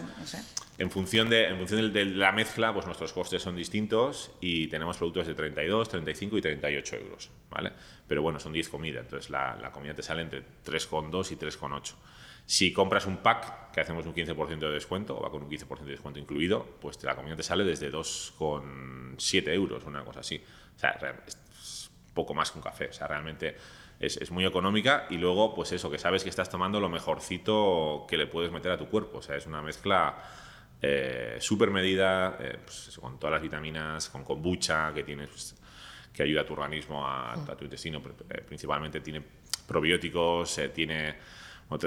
En 0.78 0.90
función, 0.90 1.30
de, 1.30 1.48
en 1.48 1.56
función 1.56 1.90
de, 1.90 2.04
la 2.04 2.32
mezcla, 2.32 2.74
pues 2.74 2.84
nuestros 2.84 3.10
costes 3.14 3.40
son 3.40 3.56
distintos 3.56 4.30
y 4.42 4.66
tenemos 4.66 4.98
productos 4.98 5.26
de 5.26 5.34
32, 5.34 5.88
35 5.88 6.36
y 6.36 6.42
38 6.42 6.96
euros, 6.96 7.30
¿vale? 7.48 7.72
Pero 8.06 8.20
bueno, 8.20 8.38
son 8.38 8.52
10 8.52 8.68
comidas, 8.68 9.04
entonces 9.04 9.30
la, 9.30 9.56
la 9.56 9.72
comida 9.72 9.94
te 9.94 10.02
sale 10.02 10.20
entre 10.20 10.42
3,2 10.66 11.32
y 11.32 11.36
3,8. 11.36 11.94
Si 12.44 12.74
compras 12.74 13.06
un 13.06 13.16
pack, 13.16 13.72
que 13.72 13.80
hacemos 13.80 14.04
un 14.04 14.14
15% 14.14 14.58
de 14.58 14.70
descuento, 14.70 15.18
o 15.18 15.22
va 15.22 15.30
con 15.30 15.42
un 15.44 15.50
15% 15.50 15.80
de 15.80 15.92
descuento 15.92 16.20
incluido, 16.20 16.76
pues 16.80 17.02
la 17.02 17.16
comida 17.16 17.36
te 17.36 17.42
sale 17.42 17.64
desde 17.64 17.90
2,7 17.90 19.48
euros, 19.48 19.82
una 19.84 20.04
cosa 20.04 20.20
así. 20.20 20.42
O 20.76 20.78
sea, 20.78 20.98
poco 22.16 22.34
más 22.34 22.50
que 22.50 22.58
un 22.58 22.64
café. 22.64 22.88
O 22.88 22.92
sea, 22.92 23.06
realmente 23.06 23.56
es, 24.00 24.16
es, 24.16 24.32
muy 24.32 24.44
económica 24.44 25.06
y 25.08 25.18
luego, 25.18 25.54
pues 25.54 25.70
eso, 25.70 25.88
que 25.88 25.98
sabes 25.98 26.24
que 26.24 26.30
estás 26.30 26.50
tomando 26.50 26.80
lo 26.80 26.88
mejorcito 26.88 28.06
que 28.08 28.16
le 28.16 28.26
puedes 28.26 28.50
meter 28.50 28.72
a 28.72 28.76
tu 28.76 28.88
cuerpo. 28.88 29.18
O 29.18 29.22
sea, 29.22 29.36
es 29.36 29.46
una 29.46 29.62
mezcla 29.62 30.16
eh, 30.82 31.36
súper 31.40 31.70
medida, 31.70 32.36
eh, 32.38 32.58
pues 32.62 32.98
con 33.00 33.18
todas 33.18 33.32
las 33.32 33.42
vitaminas, 33.42 34.10
con 34.10 34.24
kombucha 34.24 34.92
que 34.92 35.04
tienes, 35.04 35.28
pues, 35.28 35.56
que 36.12 36.22
ayuda 36.22 36.42
a 36.42 36.46
tu 36.46 36.52
organismo, 36.52 37.06
a, 37.06 37.34
tu 37.56 37.64
intestino, 37.64 38.02
eh, 38.28 38.42
principalmente 38.46 39.00
tiene 39.00 39.22
probióticos, 39.66 40.60
tiene 40.74 41.16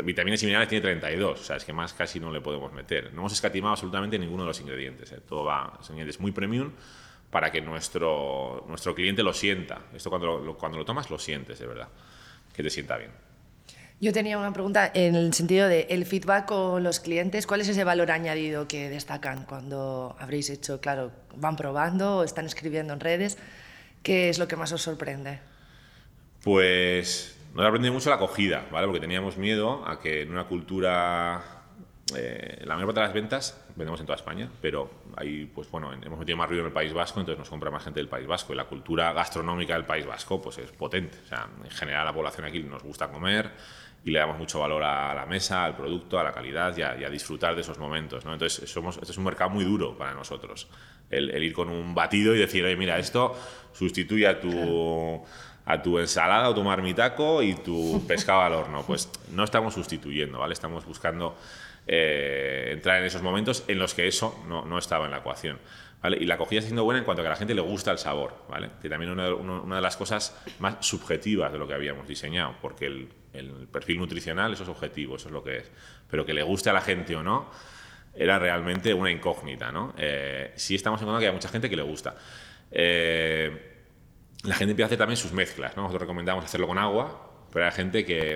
vitaminas 0.04 0.42
y 0.44 0.46
minerales 0.46 0.70
tiene 0.70 0.82
32, 0.82 1.40
o 1.40 1.44
sea, 1.44 1.56
es 1.56 1.64
que 1.64 1.72
más 1.72 1.94
casi 1.94 2.20
no 2.20 2.32
le 2.32 2.42
podemos 2.42 2.74
meter. 2.74 3.14
No 3.14 3.22
hemos 3.22 3.34
escatimado 3.34 3.74
absolutamente 3.74 4.18
ninguno 4.18 4.44
de 4.44 4.48
los 4.48 4.60
ingredientes, 4.60 5.14
todo 5.28 5.46
va, 5.46 5.78
son 5.82 5.96
ingredientes 5.96 6.20
muy 6.20 6.32
premium 6.32 6.72
para 7.31 7.52
que 7.52 7.62
nuestro, 7.62 8.66
nuestro 8.68 8.96
cliente 8.96 9.24
lo 9.24 9.34
sienta. 9.34 9.84
Esto 9.94 10.10
cuando 10.10 10.40
lo, 10.40 10.58
cuando 10.58 10.78
lo 10.78 10.86
tomas 10.86 11.10
lo 11.10 11.20
sientes 11.20 11.60
de 11.60 11.68
verdad, 11.68 11.88
que 12.54 12.64
te 12.64 12.70
sienta 12.70 12.98
bien. 12.98 13.12
Yo 14.02 14.14
tenía 14.14 14.38
una 14.38 14.54
pregunta 14.54 14.90
en 14.94 15.16
el 15.16 15.34
sentido 15.34 15.68
de 15.68 15.88
el 15.90 16.06
feedback 16.06 16.46
con 16.46 16.84
los 16.84 17.02
clientes. 17.02 17.46
¿Cuál 17.46 17.62
es 17.62 17.68
ese 17.68 17.84
valor 17.84 18.12
añadido 18.12 18.66
que 18.66 18.90
destacan 18.90 19.44
cuando 19.44 20.16
habréis 20.20 20.50
hecho, 20.50 20.80
claro, 20.80 21.12
van 21.36 21.58
probando 21.58 22.20
o 22.20 22.24
están 22.24 22.46
escribiendo 22.46 22.94
en 22.94 23.02
redes? 23.02 23.38
¿Qué 24.02 24.30
es 24.30 24.40
lo 24.40 24.48
que 24.48 24.56
más 24.56 24.72
os 24.72 24.82
sorprende? 24.82 25.42
Pues 26.44 27.38
nos 27.54 27.62
ha 27.62 27.66
sorprendido 27.66 27.94
mucho 27.94 28.10
la 28.10 28.16
acogida, 28.16 28.66
¿vale? 28.72 28.88
Porque 28.88 29.02
teníamos 29.02 29.36
miedo 29.36 29.86
a 29.86 30.00
que 30.00 30.22
en 30.22 30.32
una 30.32 30.46
cultura 30.46 31.59
eh, 32.16 32.62
la 32.66 32.76
mayor 32.76 32.88
parte 32.88 33.02
de 33.02 33.06
las 33.08 33.14
ventas 33.14 33.66
vendemos 33.76 34.00
en 34.00 34.06
toda 34.06 34.16
España, 34.16 34.50
pero 34.62 34.90
ahí, 35.16 35.46
pues 35.54 35.70
bueno, 35.70 35.92
hemos 35.94 36.20
metido 36.20 36.38
más 36.38 36.48
ruido 36.48 36.62
en 36.62 36.68
el 36.68 36.74
País 36.74 36.94
Vasco, 36.94 37.20
entonces 37.20 37.40
nos 37.40 37.50
compra 37.50 37.70
más 37.72 37.84
gente 37.84 38.00
del 38.00 38.08
País 38.08 38.28
Vasco. 38.28 38.54
Y 38.54 38.56
la 38.56 38.66
cultura 38.66 39.14
gastronómica 39.14 39.74
del 39.74 39.86
País 39.86 40.06
Vasco, 40.06 40.42
pues 40.42 40.58
es 40.58 40.72
potente. 40.72 41.18
O 41.24 41.28
sea, 41.28 41.48
en 41.64 41.72
general 41.72 42.06
la 42.06 42.14
población 42.14 42.46
aquí 42.46 42.62
nos 42.64 42.84
gusta 42.84 43.10
comer 43.10 43.52
y 44.04 44.12
le 44.12 44.20
damos 44.20 44.38
mucho 44.38 44.60
valor 44.60 44.84
a 44.84 45.14
la 45.14 45.26
mesa, 45.26 45.66
al 45.66 45.76
producto, 45.76 46.20
a 46.20 46.24
la 46.24 46.32
calidad 46.32 46.76
y 46.78 46.84
a, 46.84 47.10
disfrutar 47.10 47.56
de 47.56 47.62
esos 47.62 47.78
momentos. 47.78 48.26
¿no? 48.26 48.34
Entonces, 48.34 48.70
somos, 48.70 48.98
este 48.98 49.12
es 49.12 49.18
un 49.18 49.26
mercado 49.26 49.50
muy 49.50 49.66
duro 49.66 49.98
para 49.98 50.14
nosotros. 50.14 50.68
El, 51.10 51.44
ir 51.44 51.54
con 51.54 51.70
un 51.70 51.94
batido 51.94 52.36
y 52.36 52.39
decir, 52.39 52.63
oye, 52.63 52.75
mira, 52.75 52.98
esto 52.98 53.36
sustituye 53.74 54.28
a 54.28 54.39
tu 54.39 55.22
a 55.70 55.84
tu 55.84 56.00
ensalada 56.00 56.50
o 56.50 56.56
tu 56.56 56.63
marmitaco 56.63 57.44
y 57.44 57.54
tu 57.54 58.04
pescado 58.08 58.42
al 58.42 58.54
horno. 58.54 58.84
Pues 58.88 59.10
no 59.32 59.44
estamos 59.44 59.75
sustituyendo, 59.75 60.39
¿vale? 60.39 60.54
Estamos 60.54 60.84
buscando 60.84 61.38
eh, 61.91 62.69
entrar 62.72 63.00
en 63.00 63.05
esos 63.05 63.24
momentos 63.24 63.63
en 63.67 63.79
los 63.79 63.96
que 63.96 64.08
eso 64.08 64.43
no, 64.48 64.63
no 64.63 64.77
estaba 64.77 65.05
en 65.05 65.12
la 65.12 65.17
ecuación. 65.17 65.58
¿vale? 66.03 66.17
Y 66.22 66.25
la 66.25 66.36
acogida 66.36 66.60
está 66.60 66.67
siendo 66.67 66.84
buena 66.84 67.00
en 67.00 67.05
cuanto 67.05 67.22
a 67.22 67.24
que 67.24 67.29
a 67.29 67.31
la 67.31 67.36
gente 67.36 67.55
le 67.55 67.62
gusta 67.62 67.91
el 67.91 67.98
sabor, 67.98 68.46
¿vale? 68.48 68.69
que 68.79 68.89
también 68.89 69.12
una, 69.12 69.34
una 69.34 69.75
de 69.77 69.81
las 69.81 69.98
cosas 69.98 70.39
más 70.60 70.86
subjetivas 70.86 71.51
de 71.51 71.58
lo 71.58 71.67
que 71.67 71.74
habíamos 71.74 72.08
diseñado, 72.08 72.55
porque 72.62 72.86
el, 72.86 73.10
el, 73.34 73.67
perfil 73.72 73.98
nutricional 73.98 74.53
eso 74.53 74.62
es 74.62 74.69
objetivo, 74.69 75.15
eso 75.15 75.29
es 75.29 75.34
lo 75.34 75.43
que 75.43 75.58
es, 75.58 75.72
pero 76.08 76.27
que 76.27 76.34
le 76.36 76.43
guste 76.43 76.69
a 76.69 76.74
la 76.74 76.81
gente 76.81 77.15
o 77.15 77.24
no 77.24 77.50
era 78.13 78.38
realmente 78.38 78.93
una 78.93 79.10
incógnita. 79.10 79.72
¿no? 79.72 79.96
Eh, 79.98 80.53
sí 80.55 80.75
estamos 80.75 81.00
encontrando 81.01 81.22
que 81.22 81.27
hay 81.27 81.34
mucha 81.34 81.50
gente 81.50 81.72
que 81.72 81.75
le 81.75 81.84
gusta. 81.84 82.15
Eh, 82.69 83.77
la 84.43 84.53
gente 84.53 84.72
empieza 84.72 84.86
a 84.86 84.89
hacer 84.89 84.98
también 85.00 85.17
sus 85.17 85.31
mezclas. 85.31 85.75
¿no? 85.75 85.84
Nosotros 85.84 86.01
recomendamos 86.01 86.46
hacerlo 86.46 86.67
con 86.67 86.77
agua, 86.77 87.31
pero 87.51 87.65
hay 87.65 87.72
gente 87.72 88.05
que... 88.05 88.36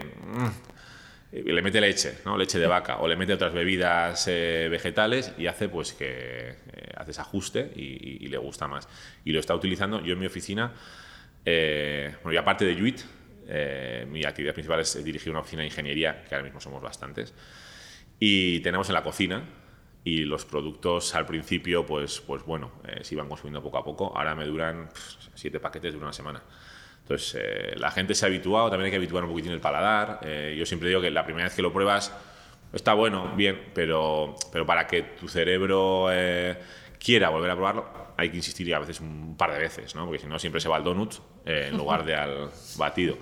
Mm, 1.34 1.50
le 1.50 1.62
mete 1.62 1.82
leche, 1.82 2.20
¿no? 2.26 2.38
leche 2.38 2.60
de 2.60 2.68
vaca, 2.68 2.98
o 2.98 3.08
le 3.08 3.16
mete 3.16 3.34
otras 3.34 3.54
bebidas 3.54 4.28
eh, 4.28 4.68
vegetales 4.70 5.34
y 5.38 5.48
hace 5.48 5.68
pues 5.70 5.94
que 5.94 6.50
eh, 6.50 6.56
hace 6.96 7.12
ese 7.12 7.22
ajuste 7.22 7.72
y, 7.76 8.28
le 8.28 8.38
gusta 8.38 8.68
más. 8.68 8.88
Y 9.26 9.32
lo 9.32 9.40
está 9.40 9.56
utilizando 9.56 10.04
yo 10.04 10.14
en 10.14 10.20
mi 10.20 10.26
oficina, 10.26 10.74
eh, 11.46 12.16
bueno, 12.24 12.34
y 12.34 12.38
aparte 12.38 12.66
de 12.66 12.76
Juit, 12.76 13.02
mi 14.08 14.24
actividad 14.24 14.54
principal 14.54 14.80
es 14.80 15.04
dirigir 15.04 15.30
una 15.30 15.42
oficina 15.42 15.62
de 15.62 15.68
ingeniería, 15.68 16.24
que 16.24 16.34
ahora 16.34 16.46
mismo 16.46 16.60
somos 16.60 16.82
bastantes, 16.82 17.34
y 18.20 18.62
tenemos 18.62 18.88
en 18.90 18.94
la 18.94 19.04
cocina, 19.04 19.44
y 20.04 20.20
los 20.24 20.46
productos 20.46 21.14
al 21.14 21.26
principio, 21.26 21.86
pues, 21.86 22.22
pues 22.22 22.44
bueno, 22.44 22.72
se 23.02 23.14
iban 23.14 23.28
consumiendo 23.28 23.62
poco 23.62 23.78
a 23.78 23.84
poco, 23.84 24.18
ahora 24.18 24.34
me 24.34 24.46
duran 24.46 24.90
siete 25.36 25.60
paquetes 25.60 25.94
de 25.94 26.00
una 26.00 26.14
semana. 26.14 26.42
Entonces, 27.04 27.38
eh, 27.40 27.74
la 27.78 27.92
gente 27.92 28.16
se 28.16 28.26
ha 28.26 28.30
habituado, 28.30 28.70
también 28.70 28.86
hay 28.86 28.92
que 28.92 28.98
habituar 28.98 29.24
un 29.24 29.30
poquitín 29.30 29.52
el 29.52 29.60
paladar. 29.60 30.20
Eh, 30.24 30.56
yo 30.58 30.66
siempre 30.66 30.90
digo 30.90 31.02
que 31.02 31.12
la 31.12 31.26
primera 31.26 31.46
vez 31.46 31.56
que 31.56 31.62
lo 31.62 31.72
pruebas 31.72 32.14
está 32.72 32.94
bueno, 32.94 33.34
bien, 33.36 33.72
pero, 33.74 34.36
pero 34.52 34.66
para 34.66 34.88
que 34.88 35.04
tu 35.04 35.28
cerebro 35.28 36.08
eh, 36.12 36.58
quiera 36.98 37.30
volver 37.30 37.52
a 37.52 37.56
probarlo, 37.56 37.86
hay 38.18 38.30
que 38.30 38.38
insistir 38.38 38.74
a 38.74 38.80
veces 38.80 39.02
un 39.02 39.36
par 39.38 39.52
de 39.52 39.60
veces, 39.60 39.94
¿no? 39.96 40.06
porque 40.06 40.20
si 40.20 40.28
no 40.28 40.40
siempre 40.40 40.62
se 40.62 40.70
va 40.70 40.78
al 40.78 40.84
donut 40.84 41.16
en 41.46 41.78
lugar 41.78 42.06
de 42.06 42.16
al 42.16 42.50
batido. 42.78 43.18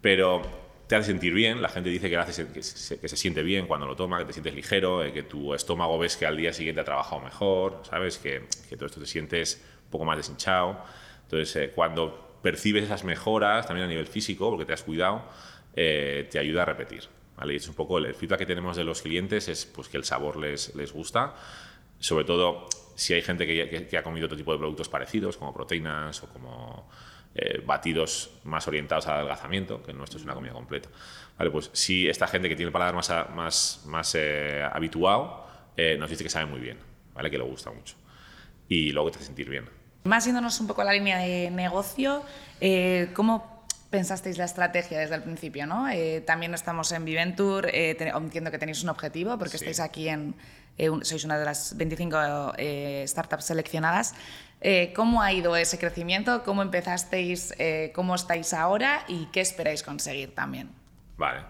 Pero 0.00 0.42
te 0.86 0.96
hace 0.96 1.06
sentir 1.06 1.32
bien, 1.32 1.62
la 1.62 1.68
gente 1.68 1.88
dice 1.88 2.10
que, 2.10 2.16
hace, 2.16 2.46
que, 2.48 2.62
se, 2.62 3.00
que 3.00 3.08
se 3.08 3.16
siente 3.16 3.42
bien 3.42 3.66
cuando 3.66 3.86
lo 3.86 3.96
toma, 3.96 4.18
que 4.18 4.26
te 4.26 4.32
sientes 4.32 4.54
ligero, 4.54 5.02
eh, 5.02 5.12
que 5.12 5.22
tu 5.22 5.54
estómago 5.54 5.98
ves 5.98 6.16
que 6.16 6.26
al 6.26 6.36
día 6.36 6.52
siguiente 6.52 6.80
ha 6.80 6.84
trabajado 6.84 7.22
mejor, 7.22 7.80
¿sabes? 7.88 8.18
Que, 8.18 8.46
que 8.68 8.76
todo 8.76 8.86
esto 8.86 9.00
te 9.00 9.06
sientes 9.06 9.62
un 9.84 9.90
poco 9.90 10.04
más 10.04 10.16
deshinchado. 10.16 10.82
Entonces, 11.22 11.56
eh, 11.56 11.72
cuando 11.74 12.33
percibes 12.44 12.84
esas 12.84 13.04
mejoras, 13.04 13.66
también 13.66 13.86
a 13.86 13.88
nivel 13.88 14.06
físico, 14.06 14.50
porque 14.50 14.66
te 14.66 14.74
has 14.74 14.82
cuidado, 14.82 15.24
eh, 15.74 16.28
te 16.30 16.38
ayuda 16.38 16.62
a 16.62 16.64
repetir. 16.66 17.04
¿vale? 17.38 17.54
Y 17.54 17.56
es 17.56 17.66
un 17.66 17.74
poco 17.74 17.96
el 17.96 18.14
feedback 18.14 18.40
que 18.40 18.46
tenemos 18.46 18.76
de 18.76 18.84
los 18.84 19.00
clientes, 19.00 19.48
es 19.48 19.64
pues, 19.64 19.88
que 19.88 19.96
el 19.96 20.04
sabor 20.04 20.36
les, 20.36 20.74
les 20.74 20.92
gusta, 20.92 21.34
sobre 21.98 22.26
todo 22.26 22.68
si 22.96 23.14
hay 23.14 23.22
gente 23.22 23.46
que, 23.46 23.86
que, 23.88 23.96
ha 23.96 24.02
comido 24.02 24.26
otro 24.26 24.36
tipo 24.36 24.52
de 24.52 24.58
productos 24.58 24.90
parecidos, 24.90 25.38
como 25.38 25.54
proteínas 25.54 26.22
o 26.22 26.28
como 26.28 26.90
eh, 27.34 27.62
batidos 27.64 28.30
más 28.44 28.68
orientados 28.68 29.06
al 29.06 29.14
adelgazamiento, 29.14 29.82
que 29.82 29.94
nuestro 29.94 30.18
es 30.18 30.24
una 30.24 30.34
comida 30.34 30.52
completa. 30.52 30.90
Vale, 31.38 31.50
pues 31.50 31.70
si 31.72 32.06
esta 32.10 32.26
gente 32.26 32.50
que 32.50 32.56
tiene 32.56 32.68
el 32.68 32.72
paladar 32.74 32.94
más, 32.94 33.10
más, 33.34 33.82
más 33.86 34.14
eh, 34.16 34.62
habituado 34.70 35.44
nos 35.98 36.10
dice 36.10 36.22
que 36.22 36.30
sabe 36.30 36.46
muy 36.46 36.60
bien, 36.60 36.78
¿vale? 37.14 37.30
que 37.30 37.38
le 37.38 37.44
gusta 37.44 37.72
mucho. 37.72 37.96
Y 38.68 38.92
luego 38.92 39.10
te 39.10 39.16
hace 39.16 39.26
sentir 39.26 39.48
bien. 39.48 39.83
Más 40.04 40.26
yéndonos 40.26 40.60
un 40.60 40.66
poco 40.66 40.82
a 40.82 40.84
la 40.84 40.92
línea 40.92 41.16
de 41.16 41.50
negocio, 41.50 42.22
eh, 42.60 43.08
¿cómo 43.14 43.64
pensasteis 43.88 44.36
la 44.36 44.44
estrategia 44.44 44.98
desde 44.98 45.14
el 45.14 45.22
principio? 45.22 45.66
¿no? 45.66 45.88
Eh, 45.88 46.20
también 46.26 46.52
estamos 46.52 46.92
en 46.92 47.06
Viventur, 47.06 47.68
eh, 47.72 47.96
entiendo 47.98 48.50
que 48.50 48.58
tenéis 48.58 48.82
un 48.82 48.90
objetivo 48.90 49.38
porque 49.38 49.56
Sí. 49.56 49.64
estáis 49.64 49.80
aquí 49.80 50.10
en, 50.10 50.34
eh, 50.76 50.90
un- 50.90 51.06
sois 51.06 51.24
una 51.24 51.38
de 51.38 51.46
las 51.46 51.74
25 51.78 52.52
eh, 52.58 53.02
startups 53.08 53.46
seleccionadas. 53.46 54.14
Eh, 54.60 54.92
¿Cómo 54.94 55.22
ha 55.22 55.32
ido 55.32 55.56
ese 55.56 55.78
crecimiento? 55.78 56.42
¿Cómo 56.44 56.60
empezasteis? 56.60 57.54
Eh, 57.58 57.90
¿Cómo 57.94 58.14
estáis 58.14 58.52
ahora? 58.52 59.06
¿Y 59.08 59.24
qué 59.32 59.40
esperáis 59.40 59.82
conseguir 59.82 60.34
también? 60.34 60.70
Vale. 61.16 61.44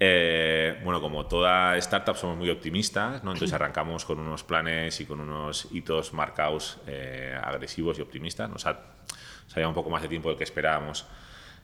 Eh, 0.00 0.80
bueno, 0.82 1.00
como 1.00 1.26
toda 1.26 1.76
startup 1.78 2.16
somos 2.16 2.36
muy 2.36 2.50
optimistas, 2.50 3.22
¿no? 3.22 3.32
entonces 3.32 3.52
arrancamos 3.52 4.04
con 4.04 4.18
unos 4.18 4.42
planes 4.42 5.00
y 5.00 5.06
con 5.06 5.20
unos 5.20 5.68
hitos 5.70 6.12
marcados 6.12 6.78
eh, 6.86 7.38
agresivos 7.42 7.98
y 7.98 8.02
optimistas. 8.02 8.50
Nos 8.50 8.66
ha, 8.66 8.72
nos 8.72 9.52
ha 9.52 9.54
llevado 9.54 9.70
un 9.70 9.74
poco 9.74 9.90
más 9.90 10.02
de 10.02 10.08
tiempo 10.08 10.28
del 10.28 10.38
que 10.38 10.44
esperábamos 10.44 11.06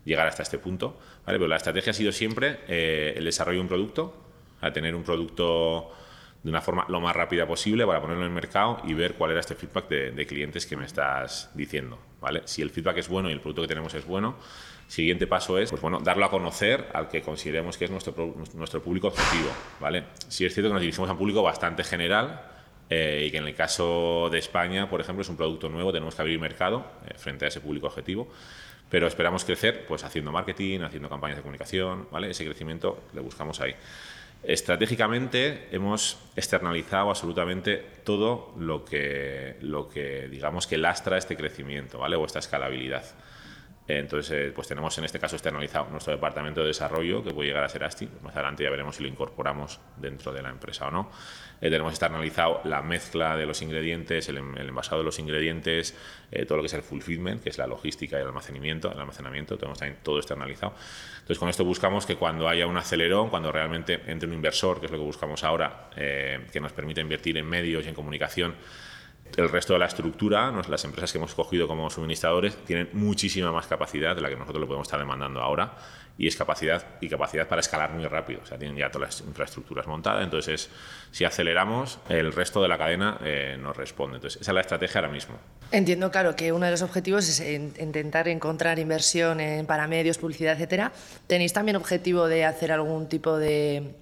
llegar 0.04 0.26
hasta 0.26 0.42
este 0.42 0.58
punto. 0.58 0.98
¿vale? 1.26 1.38
Pero 1.38 1.48
la 1.48 1.56
estrategia 1.56 1.90
ha 1.90 1.94
sido 1.94 2.12
siempre 2.12 2.60
eh, 2.68 3.14
el 3.16 3.24
desarrollo 3.24 3.58
de 3.58 3.62
un 3.62 3.68
producto, 3.68 4.14
a 4.60 4.72
tener 4.72 4.94
un 4.94 5.02
producto 5.02 5.90
de 6.42 6.48
una 6.48 6.60
forma 6.60 6.86
lo 6.88 7.00
más 7.00 7.14
rápida 7.14 7.46
posible 7.46 7.84
para 7.86 8.00
ponerlo 8.00 8.22
en 8.22 8.28
el 8.28 8.34
mercado 8.34 8.80
y 8.84 8.94
ver 8.94 9.14
cuál 9.14 9.32
era 9.32 9.40
este 9.40 9.54
feedback 9.54 9.88
de, 9.88 10.10
de 10.12 10.26
clientes 10.26 10.66
que 10.66 10.76
me 10.76 10.86
estás 10.86 11.50
diciendo. 11.54 11.98
¿vale? 12.20 12.42
Si 12.44 12.62
el 12.62 12.70
feedback 12.70 12.98
es 12.98 13.08
bueno 13.08 13.28
y 13.28 13.32
el 13.32 13.40
producto 13.40 13.62
que 13.62 13.68
tenemos 13.68 13.92
es 13.94 14.06
bueno, 14.06 14.36
siguiente 14.90 15.28
paso 15.28 15.56
es 15.56 15.70
pues 15.70 15.80
bueno, 15.80 16.00
darlo 16.00 16.24
a 16.24 16.30
conocer 16.30 16.88
al 16.92 17.08
que 17.08 17.22
consideremos 17.22 17.78
que 17.78 17.84
es 17.84 17.90
nuestro, 17.90 18.34
nuestro 18.54 18.82
público 18.82 19.06
objetivo. 19.06 19.50
¿vale? 19.78 20.04
Sí 20.28 20.44
es 20.44 20.52
cierto 20.52 20.68
que 20.68 20.74
nos 20.74 20.82
dirigimos 20.82 21.08
a 21.08 21.12
un 21.12 21.18
público 21.18 21.42
bastante 21.42 21.84
general 21.84 22.42
eh, 22.90 23.24
y 23.26 23.30
que 23.30 23.36
en 23.36 23.46
el 23.46 23.54
caso 23.54 24.28
de 24.32 24.38
España, 24.38 24.90
por 24.90 25.00
ejemplo, 25.00 25.22
es 25.22 25.28
un 25.28 25.36
producto 25.36 25.68
nuevo, 25.68 25.92
tenemos 25.92 26.16
que 26.16 26.22
abrir 26.22 26.40
mercado 26.40 26.84
eh, 27.06 27.14
frente 27.16 27.44
a 27.44 27.48
ese 27.48 27.60
público 27.60 27.86
objetivo. 27.86 28.28
Pero 28.90 29.06
esperamos 29.06 29.44
crecer 29.44 29.86
pues, 29.86 30.02
haciendo 30.02 30.32
marketing, 30.32 30.80
haciendo 30.80 31.08
campañas 31.08 31.36
de 31.36 31.42
comunicación, 31.42 32.08
¿vale? 32.10 32.30
Ese 32.30 32.44
crecimiento 32.44 33.04
le 33.14 33.20
buscamos 33.20 33.60
ahí. 33.60 33.72
Estratégicamente 34.42 35.68
hemos 35.70 36.18
externalizado 36.34 37.10
absolutamente 37.10 37.76
todo 38.02 38.52
lo 38.58 38.84
que, 38.84 39.56
lo 39.60 39.88
que 39.88 40.26
digamos 40.28 40.66
que 40.66 40.76
lastra 40.76 41.16
este 41.16 41.36
crecimiento, 41.36 42.00
¿vale? 42.00 42.16
O 42.16 42.26
esta 42.26 42.40
escalabilidad. 42.40 43.04
Entonces, 43.98 44.52
pues 44.52 44.68
tenemos 44.68 44.96
en 44.98 45.04
este 45.04 45.18
caso 45.18 45.36
externalizado 45.36 45.88
nuestro 45.90 46.12
departamento 46.12 46.60
de 46.60 46.68
desarrollo, 46.68 47.22
que 47.22 47.32
puede 47.32 47.48
llegar 47.48 47.64
a 47.64 47.68
ser 47.68 47.84
ASTI. 47.84 48.08
Más 48.22 48.34
adelante 48.34 48.64
ya 48.64 48.70
veremos 48.70 48.96
si 48.96 49.02
lo 49.02 49.08
incorporamos 49.08 49.80
dentro 49.96 50.32
de 50.32 50.42
la 50.42 50.50
empresa 50.50 50.88
o 50.88 50.90
no. 50.90 51.10
Eh, 51.60 51.68
tenemos 51.68 51.92
externalizado 51.92 52.60
la 52.64 52.82
mezcla 52.82 53.36
de 53.36 53.46
los 53.46 53.60
ingredientes, 53.62 54.28
el, 54.28 54.38
el 54.38 54.68
envasado 54.68 54.98
de 54.98 55.04
los 55.04 55.18
ingredientes, 55.18 55.94
eh, 56.30 56.46
todo 56.46 56.56
lo 56.56 56.62
que 56.62 56.68
es 56.68 56.74
el 56.74 56.82
fulfillment, 56.82 57.42
que 57.42 57.50
es 57.50 57.58
la 57.58 57.66
logística 57.66 58.16
y 58.16 58.20
el 58.20 58.28
almacenamiento, 58.28 58.90
el 58.90 58.98
almacenamiento, 58.98 59.58
tenemos 59.58 59.78
también 59.78 59.98
todo 60.02 60.18
externalizado. 60.18 60.74
Entonces, 61.14 61.38
con 61.38 61.48
esto 61.48 61.64
buscamos 61.64 62.06
que 62.06 62.16
cuando 62.16 62.48
haya 62.48 62.66
un 62.66 62.76
acelerón, 62.76 63.28
cuando 63.28 63.52
realmente 63.52 64.00
entre 64.06 64.28
un 64.28 64.34
inversor, 64.34 64.80
que 64.80 64.86
es 64.86 64.92
lo 64.92 64.98
que 64.98 65.04
buscamos 65.04 65.44
ahora, 65.44 65.90
eh, 65.96 66.46
que 66.52 66.60
nos 66.60 66.72
permita 66.72 67.00
invertir 67.00 67.36
en 67.36 67.46
medios 67.46 67.84
y 67.84 67.88
en 67.88 67.94
comunicación, 67.94 68.54
el 69.36 69.48
resto 69.48 69.72
de 69.74 69.78
la 69.78 69.86
estructura, 69.86 70.50
las 70.68 70.84
empresas 70.84 71.12
que 71.12 71.18
hemos 71.18 71.34
cogido 71.34 71.66
como 71.68 71.90
suministradores, 71.90 72.56
tienen 72.64 72.88
muchísima 72.92 73.52
más 73.52 73.66
capacidad 73.66 74.14
de 74.14 74.22
la 74.22 74.28
que 74.28 74.36
nosotros 74.36 74.60
le 74.60 74.66
podemos 74.66 74.86
estar 74.86 74.98
demandando 75.00 75.40
ahora 75.40 75.72
y 76.18 76.26
es 76.26 76.36
capacidad 76.36 76.84
y 77.00 77.08
capacidad 77.08 77.48
para 77.48 77.60
escalar 77.60 77.92
muy 77.92 78.04
rápido. 78.04 78.40
O 78.42 78.46
sea, 78.46 78.58
tienen 78.58 78.76
ya 78.76 78.90
todas 78.90 79.08
las 79.20 79.26
infraestructuras 79.26 79.86
montadas. 79.86 80.22
Entonces, 80.22 80.68
si 81.12 81.24
aceleramos, 81.24 81.98
el 82.10 82.32
resto 82.32 82.60
de 82.60 82.68
la 82.68 82.76
cadena 82.76 83.18
eh, 83.24 83.56
nos 83.58 83.74
responde. 83.76 84.16
Entonces, 84.16 84.40
esa 84.42 84.50
es 84.50 84.54
la 84.54 84.60
estrategia 84.60 85.00
ahora 85.00 85.12
mismo. 85.12 85.36
Entiendo, 85.72 86.10
claro, 86.10 86.36
que 86.36 86.52
uno 86.52 86.66
de 86.66 86.72
los 86.72 86.82
objetivos 86.82 87.26
es 87.26 87.40
en- 87.40 87.72
intentar 87.80 88.28
encontrar 88.28 88.78
inversión 88.78 89.40
en, 89.40 89.64
para 89.64 89.86
medios, 89.86 90.18
publicidad, 90.18 90.52
etcétera. 90.54 90.92
¿Tenéis 91.26 91.54
también 91.54 91.76
objetivo 91.76 92.26
de 92.28 92.44
hacer 92.44 92.70
algún 92.72 93.08
tipo 93.08 93.38
de 93.38 93.94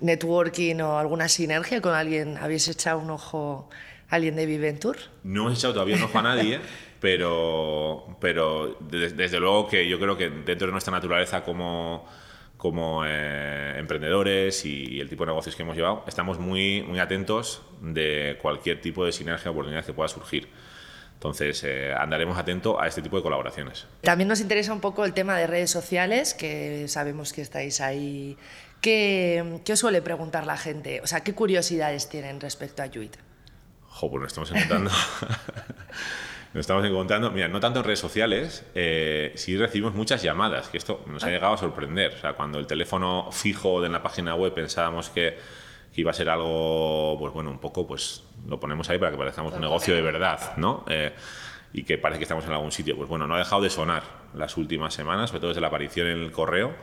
networking 0.00 0.76
o 0.80 0.98
alguna 0.98 1.28
sinergia 1.28 1.80
con 1.82 1.92
alguien? 1.94 2.38
¿Habéis 2.38 2.66
echado 2.68 2.98
un 2.98 3.10
ojo 3.10 3.68
alguien 4.12 4.36
de 4.36 4.46
Viventur? 4.46 4.96
No 5.24 5.42
hemos 5.46 5.58
echado 5.58 5.74
todavía 5.74 5.96
un 5.96 6.02
ojo 6.04 6.18
a 6.18 6.22
nadie, 6.22 6.60
pero, 7.00 8.16
pero 8.20 8.76
des- 8.80 9.16
desde 9.16 9.40
luego 9.40 9.68
que 9.68 9.88
yo 9.88 9.98
creo 9.98 10.16
que 10.16 10.28
dentro 10.30 10.66
de 10.66 10.72
nuestra 10.72 10.92
naturaleza 10.92 11.42
como, 11.42 12.06
como 12.56 13.04
eh, 13.06 13.74
emprendedores 13.78 14.64
y, 14.64 15.00
el 15.00 15.08
tipo 15.08 15.24
de 15.24 15.28
negocios 15.30 15.56
que 15.56 15.62
hemos 15.62 15.76
llevado, 15.76 16.04
estamos 16.06 16.38
muy, 16.38 16.82
muy 16.82 16.98
atentos 17.00 17.62
de 17.80 18.38
cualquier 18.40 18.80
tipo 18.80 19.04
de 19.04 19.12
sinergia 19.12 19.50
o 19.50 19.52
oportunidad 19.52 19.84
que 19.84 19.92
pueda 19.92 20.08
surgir. 20.08 20.48
Entonces, 21.14 21.62
eh, 21.64 21.94
andaremos 21.96 22.36
atentos 22.36 22.76
a 22.80 22.86
este 22.88 23.00
tipo 23.00 23.16
de 23.16 23.22
colaboraciones. 23.22 23.86
También 24.00 24.28
nos 24.28 24.40
interesa 24.40 24.72
un 24.72 24.80
poco 24.80 25.04
el 25.04 25.12
tema 25.14 25.38
de 25.38 25.46
redes 25.46 25.70
sociales, 25.70 26.34
que 26.34 26.88
sabemos 26.88 27.32
que 27.32 27.42
estáis 27.42 27.80
ahí. 27.80 28.36
¿Qué, 28.80 29.60
qué 29.64 29.72
os 29.74 29.78
suele 29.78 30.02
preguntar 30.02 30.44
la 30.46 30.56
gente? 30.56 31.00
O 31.00 31.06
sea, 31.06 31.20
¿qué 31.20 31.32
curiosidades 31.32 32.08
tienen 32.08 32.40
respecto 32.40 32.82
a 32.82 32.86
Yuit? 32.86 33.14
Jo, 33.92 34.10
pues 34.10 34.22
nos 34.22 34.28
estamos 34.28 34.50
encontrando. 34.50 34.90
nos 36.54 36.60
estamos 36.60 36.84
encontrando, 36.84 37.30
mira, 37.30 37.48
no 37.48 37.60
tanto 37.60 37.80
en 37.80 37.84
redes 37.84 38.00
sociales, 38.00 38.64
eh, 38.74 39.32
sí 39.36 39.56
recibimos 39.56 39.94
muchas 39.94 40.22
llamadas, 40.22 40.68
que 40.68 40.78
esto 40.78 41.02
nos 41.06 41.22
ha 41.24 41.28
llegado 41.28 41.54
a 41.54 41.58
sorprender. 41.58 42.14
O 42.14 42.18
sea, 42.18 42.32
cuando 42.32 42.58
el 42.58 42.66
teléfono 42.66 43.28
fijo 43.30 43.82
de 43.82 43.90
la 43.90 44.02
página 44.02 44.34
web 44.34 44.54
pensábamos 44.54 45.10
que, 45.10 45.38
que 45.94 46.00
iba 46.00 46.10
a 46.10 46.14
ser 46.14 46.30
algo, 46.30 47.16
pues 47.18 47.34
bueno, 47.34 47.50
un 47.50 47.58
poco, 47.58 47.86
pues 47.86 48.24
lo 48.46 48.58
ponemos 48.58 48.88
ahí 48.88 48.98
para 48.98 49.12
que 49.12 49.18
parezcamos 49.18 49.52
un 49.54 49.60
negocio 49.60 49.94
de 49.94 50.02
verdad, 50.02 50.56
¿no? 50.56 50.84
Eh, 50.88 51.12
y 51.74 51.84
que 51.84 51.98
parece 51.98 52.18
que 52.18 52.24
estamos 52.24 52.44
en 52.46 52.52
algún 52.52 52.72
sitio. 52.72 52.96
Pues 52.96 53.08
bueno, 53.08 53.26
no 53.26 53.34
ha 53.34 53.38
dejado 53.38 53.62
de 53.62 53.70
sonar 53.70 54.02
las 54.34 54.56
últimas 54.56 54.94
semanas, 54.94 55.30
sobre 55.30 55.40
todo 55.40 55.48
desde 55.48 55.60
la 55.60 55.68
aparición 55.68 56.06
en 56.06 56.18
el 56.18 56.32
correo. 56.32 56.74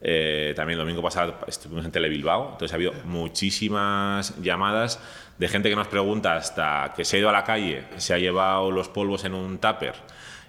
Eh, 0.00 0.52
también 0.54 0.78
el 0.78 0.84
domingo 0.84 1.02
pasado 1.02 1.38
estuvimos 1.48 1.84
en 1.84 1.90
Telebilbao, 1.90 2.52
entonces 2.52 2.72
ha 2.72 2.76
habido 2.76 2.92
muchísimas 3.04 4.40
llamadas 4.40 5.00
de 5.38 5.48
gente 5.48 5.68
que 5.70 5.76
nos 5.76 5.88
pregunta 5.88 6.36
hasta 6.36 6.92
que 6.94 7.04
se 7.04 7.16
ha 7.16 7.20
ido 7.20 7.28
a 7.28 7.32
la 7.32 7.44
calle, 7.44 7.84
se 7.96 8.14
ha 8.14 8.18
llevado 8.18 8.70
los 8.70 8.88
polvos 8.88 9.24
en 9.24 9.34
un 9.34 9.58
tupper 9.58 9.94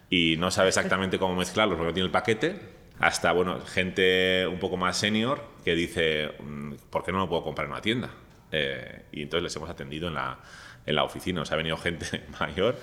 y 0.09 0.35
no 0.37 0.51
sabe 0.51 0.69
exactamente 0.69 1.17
cómo 1.17 1.35
mezclarlos 1.35 1.77
porque 1.77 1.89
no 1.89 1.93
tiene 1.93 2.05
el 2.05 2.11
paquete, 2.11 2.59
hasta 2.99 3.31
bueno, 3.31 3.59
gente 3.61 4.45
un 4.45 4.59
poco 4.59 4.77
más 4.77 4.97
senior 4.97 5.43
que 5.63 5.73
dice, 5.73 6.31
mm, 6.39 6.73
¿por 6.89 7.03
qué 7.03 7.11
no 7.11 7.19
lo 7.19 7.29
puedo 7.29 7.43
comprar 7.43 7.65
en 7.65 7.71
una 7.71 7.81
tienda? 7.81 8.09
Eh, 8.51 9.05
y 9.11 9.23
entonces 9.23 9.43
les 9.43 9.55
hemos 9.55 9.69
atendido 9.69 10.09
en 10.09 10.15
la, 10.15 10.39
en 10.85 10.95
la 10.95 11.03
oficina, 11.03 11.39
nos 11.39 11.51
ha 11.51 11.55
venido 11.55 11.77
gente 11.77 12.25
mayor 12.39 12.75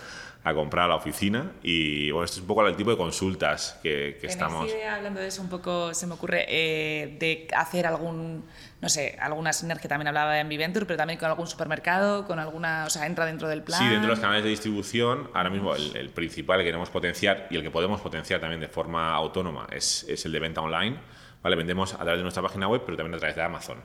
a 0.46 0.54
comprar 0.54 0.84
a 0.84 0.88
la 0.88 0.94
oficina 0.94 1.54
y 1.60 2.12
bueno, 2.12 2.24
esto 2.24 2.36
es 2.36 2.42
un 2.42 2.46
poco 2.46 2.64
el 2.64 2.76
tipo 2.76 2.92
de 2.92 2.96
consultas 2.96 3.80
que, 3.82 4.16
que 4.20 4.28
estamos... 4.28 4.70
idea, 4.70 4.94
hablando 4.94 5.18
de 5.18 5.26
eso 5.26 5.42
un 5.42 5.48
poco, 5.48 5.92
se 5.92 6.06
me 6.06 6.14
ocurre 6.14 6.46
eh, 6.48 7.16
de 7.18 7.48
hacer 7.52 7.84
algún, 7.84 8.44
no 8.80 8.88
sé, 8.88 9.16
alguna 9.20 9.52
sinergia, 9.52 9.88
también 9.88 10.06
hablaba 10.06 10.38
en 10.38 10.48
Viventur, 10.48 10.86
pero 10.86 10.98
también 10.98 11.18
con 11.18 11.28
algún 11.28 11.48
supermercado, 11.48 12.28
con 12.28 12.38
alguna, 12.38 12.84
o 12.86 12.90
sea, 12.90 13.06
entra 13.06 13.26
dentro 13.26 13.48
del 13.48 13.64
plan. 13.64 13.80
Sí, 13.80 13.88
dentro 13.88 14.02
de 14.02 14.08
los 14.14 14.20
canales 14.20 14.44
de 14.44 14.50
distribución, 14.50 15.28
ahora 15.34 15.50
mismo 15.50 15.74
el, 15.74 15.96
el 15.96 16.10
principal 16.10 16.60
que 16.60 16.64
queremos 16.64 16.90
potenciar 16.90 17.48
y 17.50 17.56
el 17.56 17.62
que 17.64 17.72
podemos 17.72 18.00
potenciar 18.00 18.38
también 18.40 18.60
de 18.60 18.68
forma 18.68 19.16
autónoma 19.16 19.66
es, 19.72 20.06
es 20.08 20.24
el 20.26 20.30
de 20.30 20.38
venta 20.38 20.60
online. 20.60 20.96
¿vale? 21.42 21.56
Vendemos 21.56 21.94
a 21.94 21.98
través 21.98 22.18
de 22.18 22.22
nuestra 22.22 22.42
página 22.42 22.68
web, 22.68 22.82
pero 22.84 22.96
también 22.96 23.14
a 23.14 23.18
través 23.18 23.34
de 23.34 23.42
Amazon. 23.42 23.78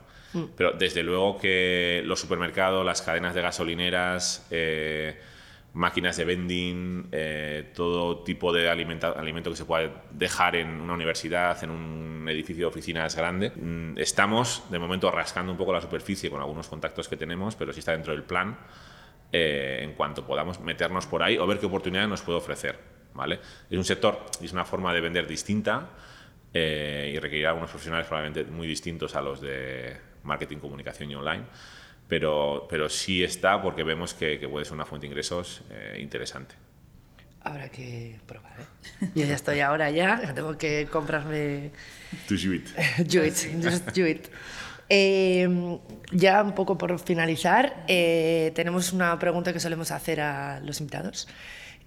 Pero 0.56 0.72
desde 0.72 1.02
luego 1.02 1.38
que 1.38 2.02
los 2.06 2.18
supermercados, 2.18 2.86
las 2.86 3.02
cadenas 3.02 3.34
de 3.34 3.42
gasolineras, 3.42 4.46
eh, 4.50 5.20
máquinas 5.74 6.16
de 6.16 6.24
vending, 6.24 7.08
eh, 7.12 7.72
todo 7.74 8.22
tipo 8.22 8.52
de 8.52 8.68
alimento 8.68 9.50
que 9.50 9.56
se 9.56 9.64
pueda 9.64 10.04
dejar 10.10 10.56
en 10.56 10.68
una 10.80 10.92
universidad, 10.92 11.62
en 11.64 11.70
un 11.70 12.26
edificio 12.28 12.64
de 12.64 12.66
oficinas 12.66 13.16
grande. 13.16 13.50
Mm, 13.50 13.98
Estamos, 13.98 14.64
de 14.70 14.78
momento, 14.78 15.10
rascando 15.10 15.52
un 15.52 15.58
poco 15.58 15.72
la 15.72 15.80
superficie 15.80 16.30
con 16.30 16.40
algunos 16.40 16.68
contactos 16.68 17.08
que 17.08 17.16
tenemos, 17.16 17.56
pero 17.56 17.72
sí 17.72 17.78
está 17.78 17.92
dentro 17.92 18.12
del 18.12 18.22
plan 18.22 18.58
eh, 19.32 19.80
en 19.82 19.94
cuanto 19.94 20.26
podamos 20.26 20.60
meternos 20.60 21.06
por 21.06 21.22
ahí 21.22 21.38
o 21.38 21.46
ver 21.46 21.58
qué 21.58 21.66
oportunidades 21.66 22.08
nos 22.08 22.22
puede 22.22 22.38
ofrecer. 22.38 22.78
¿vale? 23.14 23.40
Es 23.70 23.78
un 23.78 23.84
sector 23.84 24.26
es 24.42 24.52
una 24.52 24.64
forma 24.64 24.92
de 24.92 25.00
vender 25.00 25.26
distinta 25.26 25.90
y 26.54 27.18
requerirá 27.18 27.54
unos 27.54 27.70
profesionales 27.70 28.06
probablemente 28.06 28.44
muy 28.50 28.66
distintos 28.66 29.16
a 29.16 29.22
los 29.22 29.40
de 29.40 29.96
marketing, 30.24 30.58
comunicación 30.58 31.10
y 31.10 31.14
online. 31.14 31.44
Pero, 32.12 32.66
pero 32.68 32.90
sí 32.90 33.24
está 33.24 33.62
porque 33.62 33.84
vemos 33.84 34.12
que, 34.12 34.36
puede 34.46 34.66
ser 34.66 34.74
una 34.74 34.84
fuente 34.84 35.06
de 35.06 35.12
ingresos 35.12 35.62
interesante. 35.98 36.54
Habrá 37.40 37.70
que 37.70 38.20
probar, 38.26 38.52
¿eh? 38.60 39.08
Yo 39.14 39.24
ya 39.24 39.34
estoy 39.34 39.60
ahora 39.60 39.90
ya, 39.90 40.34
tengo 40.34 40.58
que 40.58 40.86
comprarme... 40.92 41.70
Tu 42.28 42.36
Juit. 42.36 42.68
Juit, 43.10 43.34
just 43.64 43.96
Juit. 43.96 44.26
Eh, 44.90 45.78
ya 46.10 46.42
un 46.42 46.54
poco 46.54 46.76
por 46.76 46.98
finalizar, 46.98 47.82
eh, 47.88 48.52
tenemos 48.54 48.92
una 48.92 49.18
pregunta 49.18 49.54
que 49.54 49.60
solemos 49.60 49.90
hacer 49.90 50.20
a 50.20 50.60
los 50.60 50.80
invitados. 50.80 51.28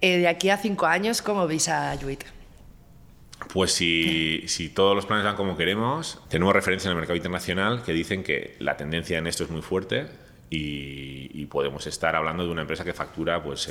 Eh, 0.00 0.18
de 0.18 0.26
aquí 0.26 0.50
a 0.50 0.56
cinco 0.56 0.86
años, 0.86 1.22
¿cómo 1.22 1.46
veis 1.46 1.68
a 1.68 1.96
Juit? 2.02 2.24
Pues 3.52 3.72
si, 3.72 4.44
si, 4.46 4.68
todos 4.68 4.96
los 4.96 5.06
planes 5.06 5.24
van 5.24 5.36
como 5.36 5.56
queremos, 5.56 6.20
tenemos 6.28 6.54
referencia 6.54 6.88
en 6.88 6.92
el 6.92 6.96
mercado 6.96 7.16
internacional 7.16 7.82
que 7.82 7.92
dicen 7.92 8.22
que 8.22 8.56
la 8.58 8.76
tendencia 8.76 9.18
en 9.18 9.26
esto 9.26 9.44
es 9.44 9.50
muy 9.50 9.62
fuerte 9.62 10.06
y, 10.50 11.30
y 11.32 11.46
podemos 11.46 11.86
estar 11.86 12.16
hablando 12.16 12.44
de 12.44 12.50
una 12.50 12.62
empresa 12.62 12.84
que 12.84 12.92
factura 12.92 13.42
pues 13.42 13.70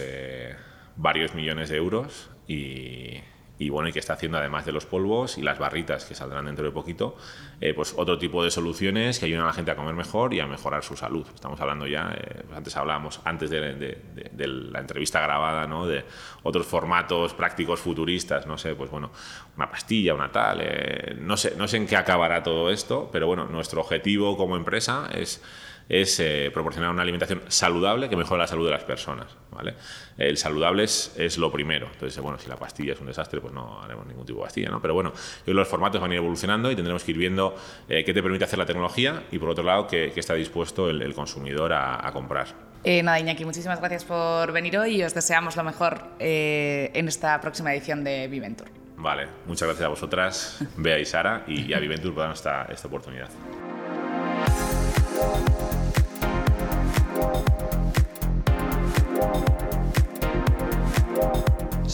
varios 0.96 1.34
millones 1.34 1.70
de 1.70 1.78
euros 1.78 2.30
y, 2.48 3.20
y 3.58 3.70
bueno, 3.70 3.88
y 3.90 3.94
que 3.94 4.00
está 4.00 4.14
haciendo 4.14 4.38
además 4.38 4.66
de 4.66 4.72
los 4.72 4.86
polvos 4.86 5.38
y 5.38 5.42
las 5.42 5.60
barritas 5.60 6.06
que 6.06 6.14
saldrán 6.14 6.46
dentro 6.46 6.66
de 6.66 6.72
poquito, 6.72 7.16
eh, 7.62 7.74
pues 7.74 7.94
otro 7.98 8.18
tipo 8.18 8.44
de 8.44 8.52
soluciones 8.52 9.20
que 9.20 9.26
ayudan 9.26 9.44
a 9.44 9.48
la 9.48 9.54
gente 9.54 9.72
a 9.72 9.76
comer 9.76 9.96
mejor 9.96 10.34
y 10.34 10.42
a 10.42 10.48
mejorar 10.48 10.84
su 10.84 10.98
salud. 10.98 11.26
Estamos 11.34 11.60
hablando 11.62 11.88
ya, 11.88 12.14
eh, 12.18 12.44
pues 12.46 12.58
antes 12.58 12.76
hablábamos, 12.76 13.22
antes 13.24 13.50
de, 13.50 13.98
la 14.36 14.80
entrevista 14.80 15.22
grabada, 15.22 15.68
¿no? 15.68 15.88
de 15.88 16.04
otros 16.44 16.66
formatos 16.66 17.34
prácticos 17.34 17.80
futuristas, 17.80 18.46
no 18.46 18.58
sé, 18.58 18.76
pues 18.76 18.92
bueno, 18.92 19.12
una 19.56 19.70
pastilla, 19.70 20.14
una 20.14 20.32
tal, 20.32 20.60
eh, 20.62 21.16
no, 21.20 21.38
sé, 21.38 21.56
no 21.58 21.68
sé 21.68 21.78
en 21.78 21.88
qué 21.88 21.96
acabará 21.96 22.44
todo 22.44 22.70
esto, 22.72 23.10
pero 23.12 23.28
bueno, 23.28 23.46
nuestro 23.46 23.82
objetivo 23.82 24.36
como 24.36 24.58
empresa 24.58 25.08
es 25.14 25.42
es 25.88 26.20
eh, 26.20 26.50
proporcionar 26.54 26.90
una 26.90 27.02
alimentación 27.02 27.42
saludable 27.48 28.10
que 28.10 28.16
mejore 28.16 28.42
la 28.42 28.48
salud 28.48 28.66
de 28.66 28.72
las 28.72 28.84
personas. 28.84 29.28
¿vale? 29.52 29.76
El 30.18 30.38
saludable 30.38 30.84
es, 30.84 31.38
lo 31.38 31.52
primero. 31.52 31.88
Entonces, 31.94 32.22
bueno, 32.22 32.40
si 32.40 32.48
la 32.48 32.56
pastilla 32.56 32.94
es 32.94 33.00
un 33.00 33.08
desastre, 33.08 33.42
pues 33.42 33.54
no 33.54 33.82
haremos 33.82 34.06
ningún 34.06 34.26
tipo 34.26 34.40
de 34.40 34.46
pastilla. 34.46 34.70
¿no? 34.70 34.82
Pero 34.82 34.94
bueno, 34.94 35.14
los 35.46 35.68
formatos 35.68 36.02
van 36.02 36.12
a 36.12 36.14
ir 36.14 36.20
evolucionando 36.20 36.72
y 36.72 36.76
tendremos 36.76 37.04
que 37.04 37.12
ir 37.12 37.18
viendo 37.18 37.56
eh, 37.88 38.04
qué 38.04 38.14
te 38.14 38.24
permite 38.24 38.46
hacer 38.46 38.60
la 38.60 38.66
tecnología 38.66 39.24
y, 39.32 39.40
por 39.40 39.50
otro 39.50 39.64
lado, 39.64 39.88
qué, 39.88 40.12
está 40.16 40.34
dispuesto 40.34 40.90
el, 40.90 41.14
consumidor 41.14 41.72
a, 41.74 42.10
comprar. 42.12 42.48
Eh, 42.84 43.02
nada, 43.02 43.20
Iñaki, 43.20 43.46
muchísimas 43.46 43.80
gracias 43.80 44.04
por 44.06 44.52
venir 44.52 44.78
hoy 44.78 44.98
y 44.98 45.04
os 45.04 45.14
deseamos 45.14 45.56
lo 45.56 45.64
mejor 45.64 46.02
en 46.20 47.08
esta 47.08 47.40
próxima 47.42 47.74
edición 47.74 48.04
de 48.04 48.28
Viventur. 48.28 48.68
Vale, 48.98 49.28
muchas 49.46 49.68
gracias 49.68 49.86
a 49.86 49.90
vosotras, 49.90 50.60
Bea 50.78 51.00
y 51.00 51.06
Sara, 51.06 51.44
y, 51.48 51.74
a 51.74 51.80
Viventur 51.80 52.14
por 52.14 52.22
darnos 52.22 52.40
esta, 52.40 52.64
esta 52.64 52.88
oportunidad. 52.88 53.30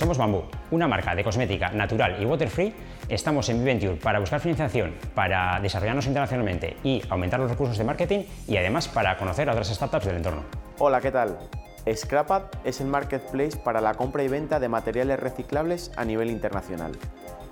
Somos 0.02 0.18
Bambú, 0.18 0.42
una 0.72 0.88
marca 0.88 1.14
de 1.14 1.24
cosmética 1.24 1.70
natural 1.70 2.20
y 2.20 2.26
water 2.26 2.50
free. 2.50 2.74
Estamos 3.08 3.48
en 3.50 3.60
Viventure 3.60 3.98
para 3.98 4.18
buscar 4.18 4.40
financiación, 4.40 4.96
para 5.14 5.60
desarrollarnos 5.60 6.08
internacionalmente 6.08 6.76
y 6.84 7.04
aumentar 7.08 7.40
los 7.40 7.52
recursos 7.52 7.78
de 7.78 7.84
marketing 7.84 8.24
y 8.48 8.58
además 8.58 8.88
para 8.88 9.16
conocer 9.16 9.48
a 9.48 9.52
otras 9.52 9.68
startups 9.68 10.08
del 10.08 10.16
entorno. 10.16 10.42
Hola, 10.80 11.02
¿qué 11.02 11.12
tal? 11.12 11.38
Scrapat 11.88 12.56
es 12.66 12.82
el 12.82 12.88
marketplace 12.88 13.58
para 13.58 13.80
la 13.80 13.94
compra 13.94 14.24
y 14.24 14.28
venta 14.28 14.60
de 14.60 14.70
materiales 14.70 15.20
reciclables 15.20 15.92
a 15.96 16.04
nivel 16.04 16.32
internacional. 16.32 16.94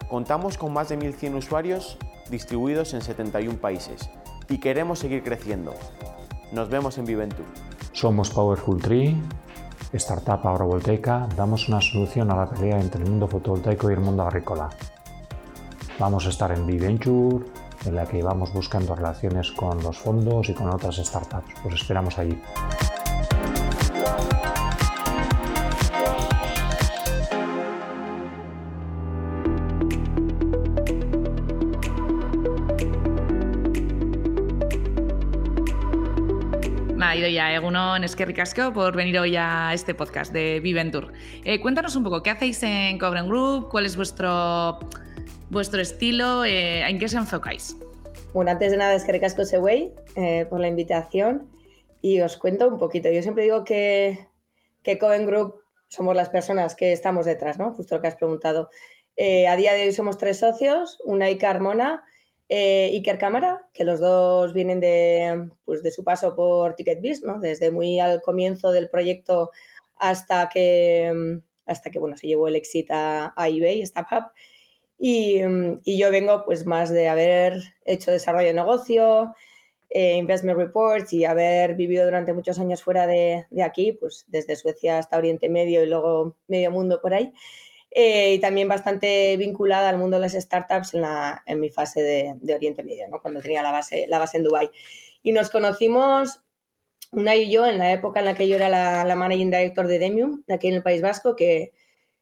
Contamos 0.09 0.57
con 0.57 0.73
más 0.73 0.89
de 0.89 0.97
1.100 0.97 1.35
usuarios 1.35 1.99
distribuidos 2.31 2.95
en 2.95 3.03
71 3.03 3.59
países 3.59 4.09
y 4.49 4.57
queremos 4.57 4.97
seguir 4.97 5.21
creciendo. 5.21 5.75
Nos 6.51 6.67
vemos 6.69 6.97
en 6.97 7.05
Viventure. 7.05 7.47
Somos 7.91 8.31
Powerful 8.31 8.81
Tree 8.81 9.15
Startup 9.93 10.45
Agrovoltaica 10.45 11.27
damos 11.35 11.67
una 11.67 11.81
solución 11.81 12.29
a 12.29 12.35
la 12.35 12.49
pelea 12.49 12.79
entre 12.79 13.03
el 13.03 13.09
mundo 13.09 13.27
fotovoltaico 13.27 13.89
y 13.89 13.93
el 13.93 13.99
mundo 13.99 14.23
agrícola. 14.23 14.69
Vamos 15.97 16.27
a 16.27 16.29
estar 16.29 16.51
en 16.51 16.65
B-Venture, 16.67 17.45
en 17.85 17.95
la 17.95 18.05
que 18.05 18.21
vamos 18.21 18.53
buscando 18.53 18.95
relaciones 18.95 19.51
con 19.51 19.81
los 19.81 19.97
fondos 19.97 20.47
y 20.49 20.53
con 20.53 20.69
otras 20.69 20.97
startups. 20.97 21.53
Os 21.65 21.73
esperamos 21.73 22.19
allí. 22.19 22.39
Egunon 37.59 38.05
Esquerricasco 38.05 38.71
por 38.71 38.95
venir 38.95 39.19
hoy 39.19 39.35
a 39.35 39.73
este 39.73 39.93
podcast 39.93 40.31
de 40.31 40.61
Viventur. 40.61 41.11
Eh, 41.43 41.59
cuéntanos 41.59 41.93
un 41.97 42.05
poco, 42.05 42.23
¿qué 42.23 42.29
hacéis 42.29 42.63
en 42.63 42.97
Cobren 42.97 43.27
Group? 43.27 43.67
¿Cuál 43.69 43.85
es 43.85 43.97
vuestro, 43.97 44.79
vuestro 45.49 45.81
estilo? 45.81 46.45
Eh, 46.45 46.87
¿En 46.87 46.97
qué 46.97 47.05
os 47.05 47.13
enfocáis? 47.13 47.75
Bueno, 48.33 48.51
antes 48.51 48.71
de 48.71 48.77
nada, 48.77 48.95
Esquerricasco 48.95 49.43
Seway 49.43 49.93
eh, 50.15 50.45
por 50.49 50.61
la 50.61 50.69
invitación 50.69 51.49
y 52.01 52.21
os 52.21 52.37
cuento 52.37 52.69
un 52.69 52.79
poquito. 52.79 53.11
Yo 53.11 53.21
siempre 53.21 53.43
digo 53.43 53.65
que, 53.65 54.27
que 54.81 54.95
Group 54.95 55.55
somos 55.89 56.15
las 56.15 56.29
personas 56.29 56.75
que 56.75 56.93
estamos 56.93 57.25
detrás, 57.25 57.59
¿no? 57.59 57.73
Justo 57.73 57.95
lo 57.95 58.01
que 58.01 58.07
has 58.07 58.15
preguntado. 58.15 58.69
Eh, 59.17 59.49
a 59.49 59.57
día 59.57 59.73
de 59.73 59.83
hoy 59.83 59.91
somos 59.91 60.17
tres 60.17 60.39
socios, 60.39 60.97
una 61.03 61.29
y 61.29 61.37
Carmona 61.37 62.05
eh, 62.49 62.89
Iker 62.93 63.19
Cámara, 63.19 63.61
que 63.73 63.83
los 63.83 63.99
dos 63.99 64.53
vienen 64.53 64.79
de, 64.79 65.49
pues, 65.65 65.83
de 65.83 65.91
su 65.91 66.03
paso 66.03 66.35
por 66.35 66.75
TicketBiz, 66.75 67.23
¿no? 67.23 67.39
desde 67.39 67.69
muy 67.69 67.99
al 67.99 68.21
comienzo 68.21 68.71
del 68.71 68.89
proyecto 68.89 69.51
hasta 69.95 70.49
que, 70.49 71.39
hasta 71.65 71.91
que 71.91 71.99
bueno, 71.99 72.17
se 72.17 72.27
llevó 72.27 72.47
el 72.47 72.55
exit 72.55 72.89
a, 72.91 73.33
eBay, 73.37 73.85
StubHub. 73.85 74.31
Y, 74.97 75.41
y, 75.85 75.97
yo 75.97 76.11
vengo 76.11 76.43
pues 76.43 76.65
más 76.65 76.89
de 76.89 77.07
haber 77.07 77.61
hecho 77.85 78.11
desarrollo 78.11 78.47
de 78.47 78.53
negocio, 78.53 79.33
eh, 79.89 80.17
investment 80.17 80.57
reports 80.57 81.13
y 81.13 81.25
haber 81.25 81.75
vivido 81.75 82.03
durante 82.05 82.33
muchos 82.33 82.59
años 82.59 82.83
fuera 82.83 83.07
de, 83.07 83.45
de, 83.49 83.63
aquí, 83.63 83.93
pues 83.93 84.25
desde 84.27 84.55
Suecia 84.55 84.97
hasta 84.97 85.17
Oriente 85.17 85.49
Medio 85.49 85.83
y 85.83 85.87
luego 85.87 86.35
medio 86.47 86.71
mundo 86.71 86.99
por 87.01 87.13
ahí. 87.13 87.31
Eh, 87.91 88.35
y 88.35 88.39
también 88.39 88.67
bastante 88.67 89.35
vinculada 89.37 89.89
al 89.89 89.97
mundo 89.97 90.17
de 90.17 90.21
las 90.21 90.33
startups 90.33 90.93
en, 90.93 91.01
la, 91.01 91.43
en 91.45 91.59
mi 91.59 91.69
fase 91.69 92.01
de, 92.01 92.53
Oriente 92.53 92.83
Medio, 92.83 93.07
¿no? 93.07 93.19
cuando 93.21 93.41
tenía 93.41 93.63
la 93.63 93.71
base, 93.71 94.05
la 94.07 94.19
base 94.19 94.37
en 94.37 94.43
Dubái. 94.43 94.69
Y 95.23 95.31
nos 95.31 95.49
conocimos, 95.49 96.41
una 97.11 97.35
y 97.35 97.51
yo, 97.51 97.65
en 97.65 97.79
la 97.79 97.91
época 97.91 98.19
en 98.19 98.25
la 98.27 98.35
que 98.35 98.47
yo 98.47 98.55
era 98.55 98.69
la, 98.69 99.03
la 99.05 99.15
managing 99.15 99.49
director 99.49 99.87
de 99.87 99.99
Demium, 99.99 100.43
de 100.45 100.53
aquí 100.53 100.67
en 100.67 100.75
el 100.75 100.83
País 100.83 101.01
Vasco, 101.01 101.35
que, 101.35 101.71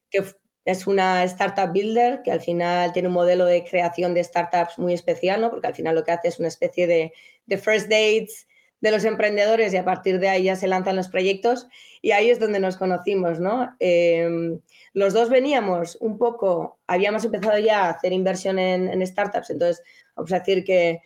que 0.09 0.23
es 0.67 0.87
una 0.87 1.23
startup 1.25 1.71
builder 1.71 2.21
que 2.23 2.31
al 2.31 2.41
final 2.41 2.91
tiene 2.93 3.09
un 3.09 3.13
modelo 3.13 3.45
de 3.45 3.63
creación 3.63 4.13
de 4.13 4.23
startups 4.23 4.77
muy 4.77 4.93
especial, 4.93 5.41
¿no? 5.41 5.49
porque 5.49 5.67
al 5.67 5.75
final 5.75 5.95
lo 5.95 6.03
que 6.03 6.11
hace 6.11 6.29
es 6.29 6.39
una 6.39 6.49
especie 6.49 6.87
de, 6.87 7.13
de 7.45 7.57
first 7.57 7.87
dates 7.89 8.47
de 8.81 8.91
los 8.91 9.05
emprendedores 9.05 9.73
y 9.73 9.77
a 9.77 9.85
partir 9.85 10.19
de 10.19 10.29
ahí 10.29 10.43
ya 10.43 10.55
se 10.55 10.67
lanzan 10.67 10.95
los 10.95 11.07
proyectos 11.07 11.67
y 12.01 12.11
ahí 12.11 12.29
es 12.29 12.39
donde 12.39 12.59
nos 12.59 12.77
conocimos, 12.77 13.39
¿no? 13.39 13.75
Em, 13.79 14.59
los 14.93 15.13
dos 15.13 15.29
veníamos 15.29 15.97
un 15.99 16.17
poco, 16.17 16.79
habíamos 16.87 17.25
empezado 17.25 17.57
ya 17.59 17.85
a 17.85 17.89
hacer 17.89 18.13
inversión 18.13 18.59
en, 18.59 19.05
startups, 19.05 19.49
entonces 19.49 19.83
vamos 20.15 20.31
a 20.31 20.39
decir 20.39 20.63
que 20.63 21.01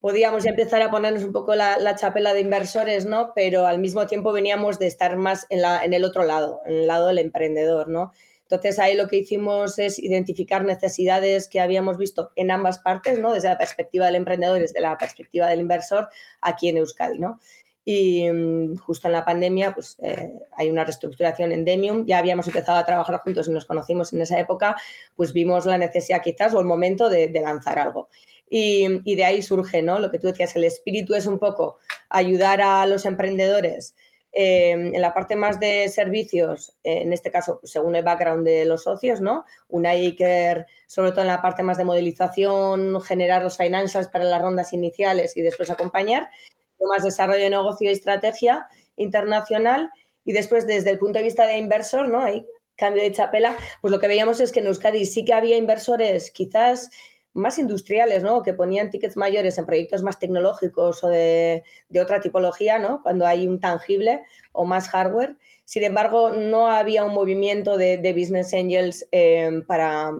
podíamos 0.00 0.44
ya 0.44 0.50
empezar 0.50 0.82
a 0.82 0.90
ponernos 0.90 1.24
un 1.24 1.32
poco 1.32 1.54
la, 1.54 1.96
chapela 1.96 2.34
de 2.34 2.40
inversores, 2.40 3.06
¿no? 3.06 3.32
Pero 3.34 3.66
al 3.66 3.78
mismo 3.78 4.06
tiempo 4.06 4.32
veníamos 4.32 4.78
de 4.78 4.86
estar 4.86 5.16
más 5.16 5.46
en, 5.48 5.62
la, 5.62 5.84
en 5.84 5.94
el 5.94 6.04
otro 6.04 6.24
lado, 6.24 6.60
en 6.66 6.74
el 6.74 6.86
lado 6.86 7.08
del 7.08 7.18
emprendedor, 7.18 7.88
¿no? 7.88 8.12
Entonces 8.42 8.78
ahí 8.78 8.94
lo 8.94 9.08
que 9.08 9.16
hicimos 9.16 9.78
es 9.78 9.98
identificar 9.98 10.64
necesidades 10.64 11.48
que 11.48 11.60
habíamos 11.60 11.96
visto 11.96 12.30
en 12.36 12.50
ambas 12.50 12.78
partes, 12.78 13.18
¿no? 13.18 13.32
Desde 13.32 13.48
la 13.48 13.58
perspectiva 13.58 14.06
del 14.06 14.16
emprendedor 14.16 14.58
y 14.58 14.62
desde 14.62 14.80
la 14.80 14.96
perspectiva 14.98 15.48
del 15.48 15.60
inversor 15.60 16.08
aquí 16.40 16.68
en 16.68 16.76
Euskadi, 16.76 17.18
¿no? 17.18 17.40
Y 17.84 18.30
mm, 18.30 18.76
justo 18.78 19.08
en 19.08 19.12
la 19.12 19.24
pandemia 19.24 19.74
pues 19.74 19.96
eh, 20.02 20.32
hay 20.56 20.70
una 20.70 20.84
reestructuración 20.84 21.52
en 21.52 21.64
Demium, 21.64 22.06
ya 22.06 22.18
habíamos 22.18 22.46
empezado 22.46 22.78
a 22.78 22.86
trabajar 22.86 23.20
juntos 23.20 23.48
y 23.48 23.50
nos 23.50 23.66
conocimos 23.66 24.12
en 24.12 24.22
esa 24.22 24.38
época, 24.38 24.76
pues 25.16 25.32
vimos 25.32 25.66
la 25.66 25.78
necesidad 25.78 26.22
quizás 26.22 26.54
o 26.54 26.60
el 26.60 26.66
momento 26.66 27.10
de, 27.10 27.28
lanzar 27.34 27.78
algo. 27.78 28.08
Y, 28.48 29.16
de 29.16 29.24
ahí 29.24 29.42
surge, 29.42 29.82
¿no? 29.82 29.98
Lo 29.98 30.10
que 30.10 30.18
tú 30.18 30.28
decías, 30.28 30.54
el 30.54 30.64
espíritu 30.64 31.14
es 31.14 31.26
un 31.26 31.38
poco 31.38 31.78
ayudar 32.08 32.60
a 32.60 32.86
los 32.86 33.04
emprendedores 33.04 33.96
eh, 34.32 34.70
en 34.70 35.00
la 35.00 35.12
parte 35.12 35.34
más 35.34 35.58
de 35.58 35.88
servicios, 35.88 36.76
en 36.84 37.12
este 37.12 37.32
caso, 37.32 37.58
pues, 37.60 37.72
según 37.72 37.96
el 37.96 38.04
background 38.04 38.46
de 38.46 38.64
los 38.64 38.84
socios, 38.84 39.20
¿no? 39.20 39.44
Una 39.68 39.90
Iker, 39.90 40.66
sobre 40.86 41.10
todo 41.10 41.22
en 41.22 41.28
la 41.28 41.42
parte 41.42 41.62
más 41.64 41.78
de 41.78 41.84
modelización, 41.84 43.00
generar 43.02 43.42
los 43.42 43.56
financials 43.56 44.08
para 44.08 44.24
las 44.24 44.40
rondas 44.40 44.72
iniciales 44.72 45.36
y 45.36 45.42
después 45.42 45.70
acompañar 45.70 46.30
más 46.80 47.04
desarrollo 47.04 47.42
de 47.42 47.50
negocio 47.50 47.88
y 47.88 47.92
estrategia 47.92 48.66
internacional. 48.96 49.90
Y 50.24 50.32
después, 50.32 50.66
desde 50.66 50.90
el 50.90 50.98
punto 50.98 51.18
de 51.18 51.24
vista 51.24 51.46
de 51.46 51.58
inversor, 51.58 52.08
¿no? 52.08 52.20
Hay 52.20 52.46
cambio 52.76 53.02
de 53.02 53.12
chapela, 53.12 53.56
pues 53.80 53.92
lo 53.92 54.00
que 54.00 54.08
veíamos 54.08 54.40
es 54.40 54.52
que 54.52 54.60
en 54.60 54.66
Euskadi 54.66 55.04
sí 55.06 55.24
que 55.24 55.34
había 55.34 55.56
inversores 55.56 56.30
quizás 56.30 56.90
más 57.34 57.58
industriales, 57.58 58.22
¿no? 58.22 58.42
Que 58.42 58.54
ponían 58.54 58.90
tickets 58.90 59.16
mayores 59.16 59.58
en 59.58 59.66
proyectos 59.66 60.02
más 60.02 60.18
tecnológicos 60.18 61.02
o 61.02 61.08
de, 61.08 61.64
otra 62.00 62.20
tipología, 62.20 62.78
¿no? 62.78 63.02
Cuando 63.02 63.26
hay 63.26 63.46
un 63.46 63.60
tangible 63.60 64.22
o 64.52 64.64
más 64.64 64.88
hardware. 64.88 65.36
Sin 65.64 65.82
embargo, 65.82 66.30
no 66.30 66.68
había 66.68 67.04
un 67.04 67.12
movimiento 67.12 67.76
de, 67.76 67.96
business 68.16 68.54
angels 68.54 69.06
eh, 69.10 69.62
para, 69.66 70.12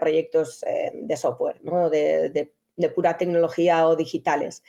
proyectos 0.00 0.62
eh, 0.66 0.92
de 0.94 1.16
software, 1.16 1.60
¿no? 1.62 1.90
de, 1.90 2.50
pura 2.94 3.18
tecnología 3.18 3.86
o 3.86 3.94
digitales. 3.94 4.62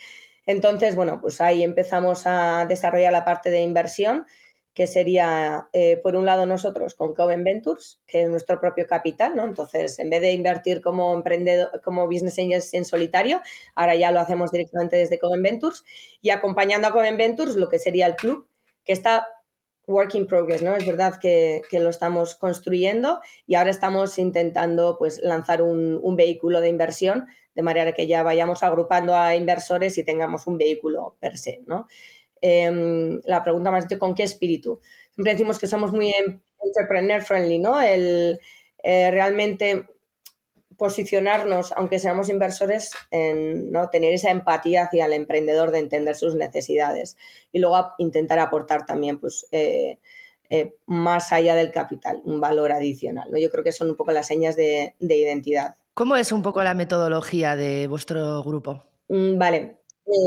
Entonces, 0.45 0.95
bueno, 0.95 1.19
pues 1.21 1.41
ahí 1.41 1.63
empezamos 1.63 2.23
a 2.25 2.65
desarrollar 2.67 3.11
la 3.11 3.25
parte 3.25 3.49
de 3.49 3.61
inversión 3.61 4.25
que 4.73 4.87
sería, 4.87 5.69
eh, 5.71 5.97
por 5.97 6.15
un 6.15 6.25
lado, 6.25 6.45
nosotros 6.47 6.95
con 6.95 7.13
Coven 7.13 7.43
Ventures, 7.43 8.01
que 8.07 8.23
es 8.23 8.29
nuestro 8.29 8.59
propio 8.59 8.87
capital, 8.87 9.35
¿no? 9.35 9.43
Entonces, 9.43 9.99
en 9.99 10.09
vez 10.09 10.21
de 10.21 10.31
invertir 10.31 10.81
como 10.81 11.13
emprendedor, 11.13 11.79
como 11.83 12.07
business 12.07 12.39
angels 12.39 12.73
en 12.73 12.83
solitario, 12.83 13.41
ahora 13.75 13.95
ya 13.95 14.11
lo 14.11 14.19
hacemos 14.19 14.51
directamente 14.51 14.95
desde 14.95 15.19
Coven 15.19 15.43
Ventures 15.43 15.83
y 16.21 16.31
acompañando 16.31 16.87
a 16.87 16.91
Coven 16.91 17.17
Ventures 17.17 17.55
lo 17.55 17.69
que 17.69 17.77
sería 17.77 18.07
el 18.07 18.15
club, 18.15 18.47
que 18.83 18.93
está 18.93 19.27
work 19.85 20.15
in 20.15 20.25
progress, 20.25 20.63
¿no? 20.63 20.75
Es 20.75 20.87
verdad 20.87 21.19
que, 21.19 21.61
lo 21.71 21.89
estamos 21.89 22.35
construyendo 22.35 23.19
y 23.45 23.55
ahora 23.55 23.69
estamos 23.69 24.17
intentando 24.17 24.97
pues 24.97 25.19
lanzar 25.21 25.61
un, 25.61 25.99
un 26.01 26.15
vehículo 26.15 26.61
de 26.61 26.69
inversión 26.69 27.27
de 27.55 27.61
manera 27.61 27.91
que 27.93 28.07
ya 28.07 28.23
vayamos 28.23 28.63
agrupando 28.63 29.15
a 29.15 29.35
inversores 29.35 29.97
y 29.97 30.03
tengamos 30.03 30.47
un 30.47 30.57
vehículo 30.57 31.15
per 31.19 31.37
se, 31.37 31.61
¿no? 31.67 31.87
Em, 32.41 33.21
la 33.25 33.43
pregunta 33.43 33.71
más 33.71 33.87
de 33.87 33.97
con 33.97 34.15
qué 34.15 34.23
espíritu. 34.23 34.81
Siempre 35.13 35.33
decimos 35.33 35.59
que 35.59 35.67
somos 35.67 35.91
muy 35.91 36.09
em, 36.09 36.39
entrepreneur 36.61 37.21
friendly, 37.21 37.59
¿no? 37.59 37.81
El 37.81 38.39
eh, 38.83 39.11
realmente 39.11 39.85
posicionarnos, 40.77 41.71
aunque 41.73 41.99
seamos 41.99 42.29
inversores, 42.29 42.91
en 43.11 43.71
¿no? 43.71 43.89
tener 43.89 44.13
esa 44.13 44.31
empatía 44.31 44.83
hacia 44.83 45.05
el 45.05 45.13
emprendedor 45.13 45.71
de 45.71 45.79
entender 45.79 46.15
sus 46.15 46.35
necesidades 46.35 47.15
y 47.51 47.59
luego 47.59 47.93
intentar 47.99 48.39
aportar 48.39 48.85
también 48.85 49.19
pues, 49.19 49.47
eh, 49.51 49.99
eh, 50.49 50.75
más 50.85 51.31
allá 51.31 51.55
del 51.55 51.71
capital, 51.71 52.21
un 52.25 52.41
valor 52.41 52.71
adicional. 52.71 53.29
Yo 53.39 53.49
creo 53.49 53.63
que 53.63 53.71
son 53.71 53.89
un 53.89 53.95
poco 53.95 54.11
las 54.11 54.27
señas 54.27 54.55
de, 54.55 54.93
identidad. 54.99 55.75
¿Cómo 55.93 56.15
es 56.15 56.31
un 56.31 56.41
poco 56.41 56.63
la 56.63 56.73
metodología 56.73 57.55
de 57.55 57.87
vuestro 57.87 58.41
grupo? 58.43 58.83
Mm, 59.09 59.37
vale, 59.37 59.77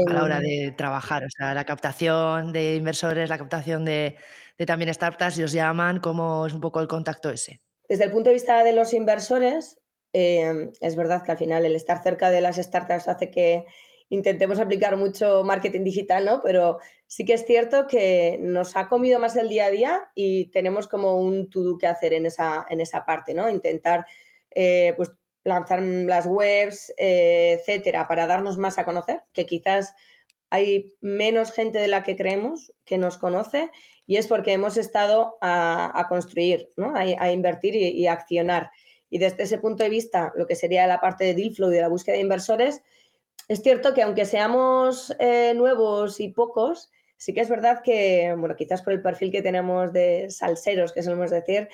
a 0.06 0.12
la 0.12 0.22
hora 0.22 0.38
em, 0.38 0.44
de 0.44 0.74
trabajar, 0.76 1.24
o 1.24 1.30
sea, 1.30 1.54
la 1.54 1.64
captación 1.64 2.52
de 2.52 2.76
inversores, 2.76 3.28
la 3.28 3.38
captación 3.38 3.84
de, 3.84 4.16
también 4.64 4.94
startups, 4.94 5.38
y 5.38 5.42
os 5.42 5.52
llaman, 5.52 5.98
¿cómo 5.98 6.46
es 6.46 6.52
un 6.52 6.60
poco 6.60 6.80
el 6.80 6.86
contacto 6.86 7.30
ese? 7.30 7.60
Desde 7.88 8.04
el 8.04 8.12
punto 8.12 8.30
de 8.30 8.34
vista 8.34 8.62
de 8.62 8.72
los 8.72 8.92
inversores, 8.94 9.80
em, 10.12 10.70
es 10.80 10.94
verdad 10.94 11.24
que 11.24 11.32
al 11.32 11.38
final 11.38 11.64
el 11.64 11.74
estar 11.74 12.00
cerca 12.00 12.30
de 12.30 12.40
las 12.40 12.56
startups 12.56 13.08
hace 13.08 13.30
que 13.30 13.66
intentemos 14.08 14.60
aplicar 14.60 14.96
mucho 14.96 15.42
marketing 15.42 15.82
digital, 15.82 16.24
¿no? 16.24 16.42
Pero 16.42 16.78
sí 17.08 17.24
que 17.24 17.34
es 17.34 17.44
cierto 17.44 17.88
que 17.88 18.38
nos 18.40 18.76
ha 18.76 18.88
comido 18.88 19.18
más 19.18 19.34
el 19.34 19.48
día 19.48 19.66
a 19.66 19.70
día 19.70 20.10
y 20.14 20.46
tenemos 20.52 20.86
como 20.86 21.20
un 21.20 21.50
to-do 21.50 21.76
que 21.76 21.88
hacer 21.88 22.12
en 22.12 22.26
esa, 22.26 22.64
en 22.70 22.80
esa 22.80 23.04
parte, 23.04 23.34
¿no? 23.34 23.50
Intentar 23.50 24.06
eh, 24.54 24.94
pues, 24.96 25.10
lanzar 25.46 25.80
las 25.80 26.26
webs, 26.26 26.92
eh, 26.98 27.58
etcétera, 27.60 28.08
para 28.08 28.26
darnos 28.26 28.58
más 28.58 28.78
a 28.78 28.84
conocer, 28.84 29.22
que 29.32 29.46
quizás 29.46 29.94
hay 30.50 30.94
menos 31.00 31.52
gente 31.52 31.78
de 31.78 31.88
la 31.88 32.02
que 32.02 32.16
creemos 32.16 32.72
que 32.84 32.98
nos 32.98 33.16
conoce 33.16 33.70
y 34.06 34.16
es 34.16 34.26
porque 34.26 34.52
hemos 34.52 34.76
estado 34.76 35.36
a, 35.40 36.06
construir, 36.08 36.70
¿no? 36.76 36.94
a, 36.94 37.32
invertir 37.32 37.74
y, 37.74 38.06
accionar. 38.06 38.70
Y 39.10 39.18
desde 39.18 39.44
ese 39.44 39.58
punto 39.58 39.82
de 39.82 39.90
vista, 39.90 40.32
lo 40.36 40.46
que 40.46 40.54
sería 40.54 40.86
la 40.86 41.00
parte 41.00 41.24
de 41.24 41.34
deal 41.34 41.54
flow 41.54 41.70
y 41.70 41.74
de 41.74 41.80
la 41.80 41.88
búsqueda 41.88 42.14
de 42.14 42.22
inversores, 42.22 42.82
es 43.48 43.62
cierto 43.62 43.94
que 43.94 44.02
aunque 44.02 44.24
seamos 44.24 45.14
eh, 45.18 45.54
nuevos 45.54 46.20
y 46.20 46.28
pocos, 46.28 46.90
sí 47.16 47.32
que 47.32 47.40
es 47.40 47.48
verdad 47.48 47.82
que, 47.82 48.34
bueno, 48.36 48.56
quizás 48.56 48.82
por 48.82 48.92
el 48.92 49.02
perfil 49.02 49.30
que 49.32 49.42
tenemos 49.42 49.92
de 49.92 50.28
salseros, 50.30 50.92
que 50.92 51.02
solemos 51.02 51.30
decir, 51.30 51.68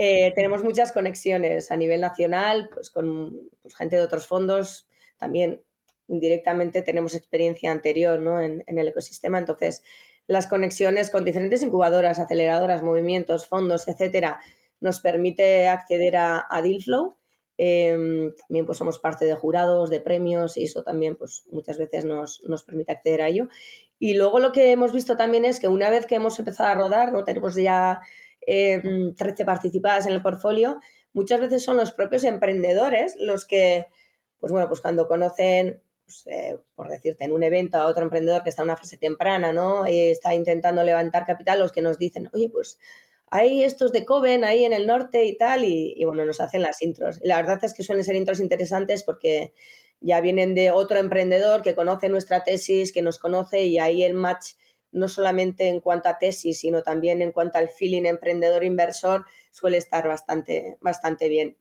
eh, 0.00 0.32
tenemos 0.36 0.62
muchas 0.62 0.92
conexiones 0.92 1.72
a 1.72 1.76
nivel 1.76 2.00
nacional, 2.00 2.70
pues 2.72 2.88
con 2.88 3.50
pues, 3.60 3.74
gente 3.74 3.96
de 3.96 4.02
otros 4.02 4.28
fondos, 4.28 4.86
también 5.16 5.60
indirectamente 6.06 6.82
tenemos 6.82 7.16
experiencia 7.16 7.72
anterior 7.72 8.20
¿no? 8.20 8.40
en, 8.40 8.62
el 8.64 8.86
ecosistema, 8.86 9.38
entonces 9.38 9.82
las 10.28 10.46
conexiones 10.46 11.10
con 11.10 11.24
diferentes 11.24 11.64
incubadoras, 11.64 12.20
aceleradoras, 12.20 12.80
movimientos, 12.80 13.48
fondos, 13.48 13.88
etcétera, 13.88 14.38
nos 14.78 15.00
permite 15.00 15.66
acceder 15.66 16.16
a, 16.16 16.46
a 16.48 16.62
Dealflow. 16.62 17.16
Em, 17.56 18.32
también 18.36 18.66
pues 18.66 18.78
somos 18.78 19.00
parte 19.00 19.24
de 19.24 19.34
jurados, 19.34 19.90
de 19.90 20.00
premios 20.00 20.56
y 20.56 20.62
eso 20.62 20.84
también 20.84 21.16
pues 21.16 21.42
muchas 21.50 21.76
veces 21.76 22.04
nos, 22.04 22.40
nos, 22.44 22.62
permite 22.62 22.92
acceder 22.92 23.20
a 23.20 23.28
ello. 23.28 23.48
Y 23.98 24.14
luego 24.14 24.38
lo 24.38 24.52
que 24.52 24.70
hemos 24.70 24.92
visto 24.92 25.16
también 25.16 25.44
es 25.44 25.58
que 25.58 25.66
una 25.66 25.90
vez 25.90 26.06
que 26.06 26.14
hemos 26.14 26.38
empezado 26.38 26.68
a 26.68 26.74
rodar, 26.76 27.12
¿no? 27.12 27.24
tenemos 27.24 27.56
ya 27.56 28.00
13 28.48 29.42
eh, 29.42 29.44
participadas 29.44 30.06
en 30.06 30.12
el 30.12 30.22
portfolio, 30.22 30.80
muchas 31.12 31.40
veces 31.40 31.62
son 31.62 31.76
los 31.76 31.92
propios 31.92 32.24
emprendedores 32.24 33.14
los 33.18 33.44
que, 33.44 33.86
pues 34.40 34.50
bueno, 34.52 34.68
pues 34.68 34.80
cuando 34.80 35.06
conocen, 35.06 35.82
pues, 36.04 36.26
eh, 36.26 36.58
por 36.74 36.88
decirte, 36.88 37.24
en 37.24 37.32
un 37.32 37.42
evento 37.42 37.78
a 37.78 37.86
otro 37.86 38.04
emprendedor 38.04 38.42
que 38.42 38.50
está 38.50 38.62
en 38.62 38.68
una 38.68 38.76
fase 38.76 38.96
temprana, 38.96 39.52
¿no? 39.52 39.86
Y 39.86 40.10
está 40.10 40.34
intentando 40.34 40.82
levantar 40.82 41.26
capital, 41.26 41.58
los 41.58 41.72
que 41.72 41.82
nos 41.82 41.98
dicen, 41.98 42.30
oye, 42.32 42.48
pues 42.48 42.78
hay 43.30 43.62
estos 43.62 43.92
de 43.92 44.06
Coven 44.06 44.44
ahí 44.44 44.64
en 44.64 44.72
el 44.72 44.86
norte 44.86 45.24
y 45.24 45.36
tal, 45.36 45.64
y, 45.64 45.92
y 45.96 46.04
bueno, 46.06 46.24
nos 46.24 46.40
hacen 46.40 46.62
las 46.62 46.80
intros. 46.80 47.20
Y 47.22 47.28
la 47.28 47.36
verdad 47.36 47.62
es 47.62 47.74
que 47.74 47.82
suelen 47.82 48.04
ser 48.04 48.16
intros 48.16 48.40
interesantes 48.40 49.02
porque 49.02 49.52
ya 50.00 50.20
vienen 50.20 50.54
de 50.54 50.70
otro 50.70 50.98
emprendedor 50.98 51.62
que 51.62 51.74
conoce 51.74 52.08
nuestra 52.08 52.44
tesis, 52.44 52.92
que 52.92 53.02
nos 53.02 53.18
conoce 53.18 53.64
y 53.64 53.78
ahí 53.78 54.02
el 54.02 54.14
match 54.14 54.52
no 54.92 55.08
solamente 55.08 55.68
en 55.68 55.80
cuanto 55.80 56.08
a 56.08 56.18
tesis, 56.18 56.60
sino 56.60 56.82
también 56.82 57.22
en 57.22 57.32
cuanto 57.32 57.58
al 57.58 57.68
feeling 57.68 58.04
emprendedor-inversor, 58.04 59.26
suele 59.50 59.78
estar 59.78 60.06
bastante, 60.06 60.78
bastante 60.80 61.28
bien. 61.28 61.56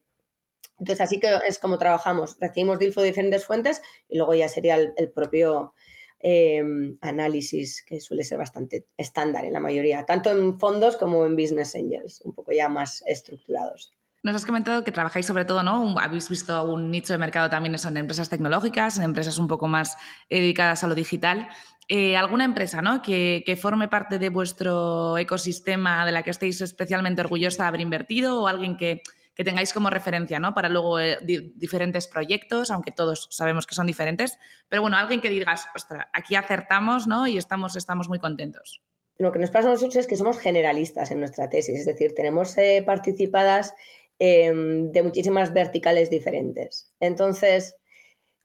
Entonces, 0.80 1.02
así 1.02 1.20
que 1.20 1.30
es 1.48 1.60
como 1.60 1.78
trabajamos. 1.78 2.38
Recibimos 2.40 2.80
DILFO 2.80 3.02
de 3.02 3.08
diferentes 3.08 3.46
fuentes 3.46 3.82
y 4.08 4.18
luego 4.18 4.36
ya 4.36 4.48
sería 4.48 4.76
el, 4.76 5.12
propio 5.12 5.74
em, 6.20 6.98
análisis, 7.02 7.84
que 7.84 8.00
suele 8.00 8.24
ser 8.24 8.38
bastante 8.38 8.86
estándar 8.96 9.46
en 9.46 9.54
la 9.54 9.60
mayoría, 9.60 10.06
tanto 10.06 10.30
en 10.32 10.60
fondos 10.60 10.98
como 10.98 11.26
en 11.26 11.36
business 11.36 11.76
angels, 11.76 12.22
un 12.22 12.34
poco 12.34 12.52
ya 12.52 12.70
más 12.70 13.04
estructurados. 13.08 13.94
Nos 14.24 14.36
has 14.36 14.46
comentado 14.46 14.84
que 14.84 14.92
trabajáis 14.92 15.26
sobre 15.26 15.46
todo, 15.46 15.64
¿no? 15.64 15.96
Habéis 16.00 16.28
visto 16.28 16.64
un 16.66 16.92
nicho 16.92 17.14
de 17.14 17.20
mercado 17.20 17.50
también 17.50 17.76
en 17.76 17.98
empresas 17.98 18.30
tecnológicas, 18.30 18.98
en 18.98 19.04
empresas 19.04 19.38
un 19.38 19.48
poco 19.48 19.68
más 19.68 19.96
eh, 20.30 20.42
dedicadas 20.42 20.84
a 20.84 20.88
lo 20.88 20.96
digital. 20.96 21.48
Eh, 21.90 22.18
alguna 22.18 22.44
empresa 22.44 22.82
¿no? 22.82 23.02
que, 23.02 23.58
forme 23.60 23.88
parte 23.88 24.20
de 24.20 24.30
vuestro 24.30 25.18
ecosistema, 25.18 26.06
de 26.06 26.12
la 26.12 26.22
que 26.22 26.32
estéis 26.32 26.60
especialmente 26.60 27.22
orgullosa 27.22 27.64
de 27.64 27.68
haber 27.70 27.82
invertido, 27.82 28.42
o 28.42 28.48
alguien 28.48 28.76
que, 28.76 29.02
tengáis 29.36 29.72
como 29.72 29.90
referencia 29.90 30.40
¿no? 30.40 30.54
para 30.54 30.68
luego 30.68 31.00
eh, 31.00 31.18
diferentes 31.22 32.08
proyectos, 32.08 32.72
aunque 32.72 32.92
todos 32.92 33.30
sabemos 33.32 33.66
que 33.66 33.76
son 33.76 33.88
diferentes, 33.88 34.38
pero 34.68 34.82
bueno, 34.82 34.98
alguien 34.98 35.22
que 35.22 35.30
digas, 35.30 35.68
ostras, 35.76 36.08
aquí 36.12 36.36
acertamos 36.36 37.08
¿no? 37.08 37.26
y 37.26 37.38
estamos, 37.38 37.76
estamos 37.78 38.10
muy 38.10 38.20
contentos. 38.20 38.82
Lo 39.18 39.32
que 39.32 39.40
nos 39.40 39.52
pasa 39.52 39.70
a 39.70 39.72
nosotros 39.72 39.96
es 39.96 40.08
que 40.08 40.18
somos 40.18 40.40
generalistas 40.40 41.12
en 41.12 41.20
nuestra 41.20 41.50
tesis, 41.50 41.80
es 41.80 41.86
decir, 41.86 42.14
tenemos 42.16 42.58
eh, 42.58 42.84
participadas 42.86 43.74
em, 44.20 44.92
de 44.92 45.04
muchísimas 45.04 45.54
verticales 45.54 46.10
diferentes. 46.10 46.94
Entonces, 47.00 47.76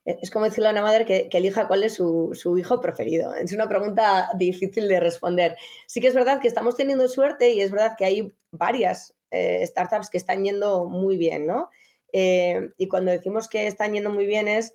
es 0.05 0.29
como 0.29 0.45
decirle 0.45 0.67
a 0.67 0.71
una 0.71 0.81
madre 0.81 1.05
que, 1.05 1.29
elija 1.31 1.67
cuál 1.67 1.83
es 1.83 1.93
su, 1.93 2.55
hijo 2.57 2.81
preferido. 2.81 3.33
Es 3.35 3.53
una 3.53 3.69
pregunta 3.69 4.29
difícil 4.35 4.87
de 4.87 4.99
responder. 4.99 5.57
Sí 5.87 6.01
que 6.01 6.07
es 6.07 6.13
verdad 6.13 6.41
que 6.41 6.47
estamos 6.47 6.75
teniendo 6.75 7.07
suerte 7.07 7.51
y 7.51 7.61
es 7.61 7.71
verdad 7.71 7.95
que 7.97 8.05
hay 8.05 8.33
varias 8.51 9.15
eh, 9.31 9.65
startups 9.65 10.09
que 10.09 10.17
están 10.17 10.43
yendo 10.43 10.85
muy 10.85 11.17
bien, 11.17 11.47
¿no? 11.47 11.69
Eh, 12.11 12.69
y 12.77 12.87
cuando 12.87 13.11
decimos 13.11 13.47
que 13.47 13.65
están 13.65 13.93
yendo 13.93 14.09
muy 14.09 14.25
bien 14.25 14.47
es 14.47 14.73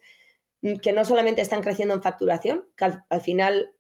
que 0.83 0.93
no 0.93 1.05
solamente 1.05 1.43
están 1.43 1.62
creciendo 1.62 1.95
en 1.95 2.03
facturación, 2.03 2.67
que 2.77 2.87
al, 2.87 3.21
final, 3.21 3.73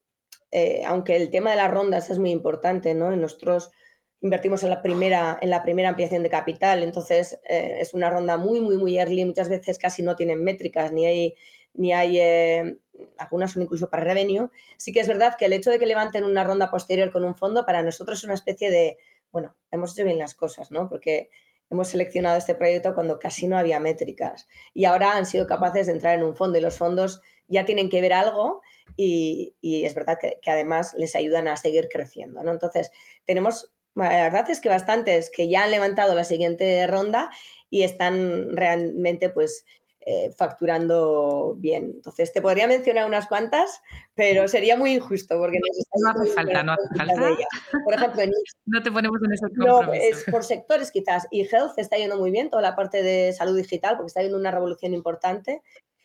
eh, 0.52 0.82
aunque 0.86 1.16
el 1.16 1.30
tema 1.30 1.50
de 1.50 1.56
las 1.56 1.70
rondas 1.70 2.08
es 2.10 2.18
muy 2.18 2.30
importante, 2.30 2.94
¿no? 2.94 3.10
nosotros 3.16 3.72
invertimos 4.20 4.62
en 4.62 4.70
la 4.70 4.82
primera, 4.82 5.38
en 5.40 5.50
la 5.50 5.62
primera 5.62 5.90
ampliación 5.90 6.22
de 6.22 6.30
capital, 6.30 6.82
entonces 6.82 7.38
eh, 7.48 7.78
es 7.80 7.94
una 7.94 8.10
ronda 8.10 8.36
muy, 8.36 8.60
muy, 8.60 8.76
muy 8.76 8.98
early, 8.98 9.24
muchas 9.24 9.48
veces 9.48 9.78
casi 9.78 10.02
no 10.02 10.16
tienen 10.16 10.42
métricas, 10.42 10.92
ni 10.92 11.06
hay, 11.06 11.34
ni 11.74 11.92
hay 11.92 12.18
eh, 12.18 12.78
algunas 13.16 13.52
son 13.52 13.62
incluso 13.62 13.88
para 13.88 14.04
revenue. 14.04 14.50
Sí 14.76 14.92
que 14.92 15.00
es 15.00 15.08
verdad 15.08 15.36
que 15.38 15.46
el 15.46 15.52
hecho 15.52 15.70
de 15.70 15.78
que 15.78 15.86
levanten 15.86 16.24
una 16.24 16.44
ronda 16.44 16.70
posterior 16.70 17.12
con 17.12 17.24
un 17.24 17.36
fondo 17.36 17.64
para 17.64 17.82
nosotros 17.82 18.18
es 18.18 18.24
una 18.24 18.34
especie 18.34 18.70
de, 18.70 18.98
bueno, 19.30 19.54
hemos 19.70 19.92
hecho 19.92 20.04
bien 20.04 20.18
las 20.18 20.34
cosas, 20.34 20.70
¿no? 20.70 20.88
Porque 20.88 21.30
hemos 21.70 21.88
seleccionado 21.88 22.38
este 22.38 22.54
proyecto 22.54 22.94
cuando 22.94 23.18
casi 23.18 23.46
no 23.46 23.58
había 23.58 23.78
métricas 23.78 24.48
y 24.72 24.86
ahora 24.86 25.16
han 25.16 25.26
sido 25.26 25.46
capaces 25.46 25.86
de 25.86 25.92
entrar 25.92 26.18
en 26.18 26.24
un 26.24 26.34
fondo 26.34 26.58
y 26.58 26.62
los 26.62 26.78
fondos 26.78 27.20
ya 27.46 27.64
tienen 27.64 27.90
que 27.90 28.00
ver 28.00 28.14
algo 28.14 28.62
y, 28.96 29.54
es 29.62 29.94
verdad 29.94 30.18
que, 30.20 30.38
que, 30.42 30.50
además 30.50 30.94
les 30.94 31.14
ayudan 31.14 31.46
a 31.46 31.56
seguir 31.56 31.88
creciendo, 31.88 32.42
¿no? 32.42 32.50
Entonces, 32.50 32.90
tenemos 33.26 33.70
la 34.04 34.24
verdad 34.24 34.50
es 34.50 34.60
que 34.60 34.68
bastantes 34.68 35.30
que 35.30 35.48
ya 35.48 35.64
han 35.64 35.70
levantado 35.70 36.14
la 36.14 36.24
siguiente 36.24 36.86
ronda 36.86 37.30
y 37.70 37.82
están 37.82 38.56
realmente 38.56 39.28
pues 39.30 39.64
eh, 40.10 40.32
facturando 40.34 41.54
bien. 41.58 41.92
Entonces, 41.96 42.32
te 42.32 42.40
podría 42.40 42.66
mencionar 42.66 43.06
unas 43.06 43.26
cuantas, 43.26 43.82
pero 44.14 44.48
sería 44.48 44.74
muy 44.74 44.94
injusto 44.94 45.38
porque 45.38 45.58
no 45.58 46.10
hace 46.10 46.32
falta, 46.32 46.62
no 46.62 46.72
hace 46.72 46.96
falta. 46.96 47.36
Por 47.84 47.92
ejemplo, 47.92 48.22
no 48.66 48.82
te 48.82 48.90
ponemos 48.90 49.18
en 49.22 49.32
ese 49.32 49.46
compromiso. 49.48 49.82
No, 49.82 49.92
es 49.92 50.24
por 50.30 50.44
sectores 50.44 50.90
quizás. 50.90 51.26
Y 51.30 51.42
Health 51.42 51.72
está 51.76 51.98
yendo 51.98 52.16
muy 52.16 52.30
bien, 52.30 52.48
toda 52.48 52.62
la 52.62 52.74
parte 52.74 53.02
de 53.02 53.34
salud 53.34 53.54
digital, 53.54 53.96
porque 53.96 54.06
está 54.06 54.20
habiendo 54.20 54.38
una 54.38 54.50
revolución 54.50 54.94
importante. 54.94 55.60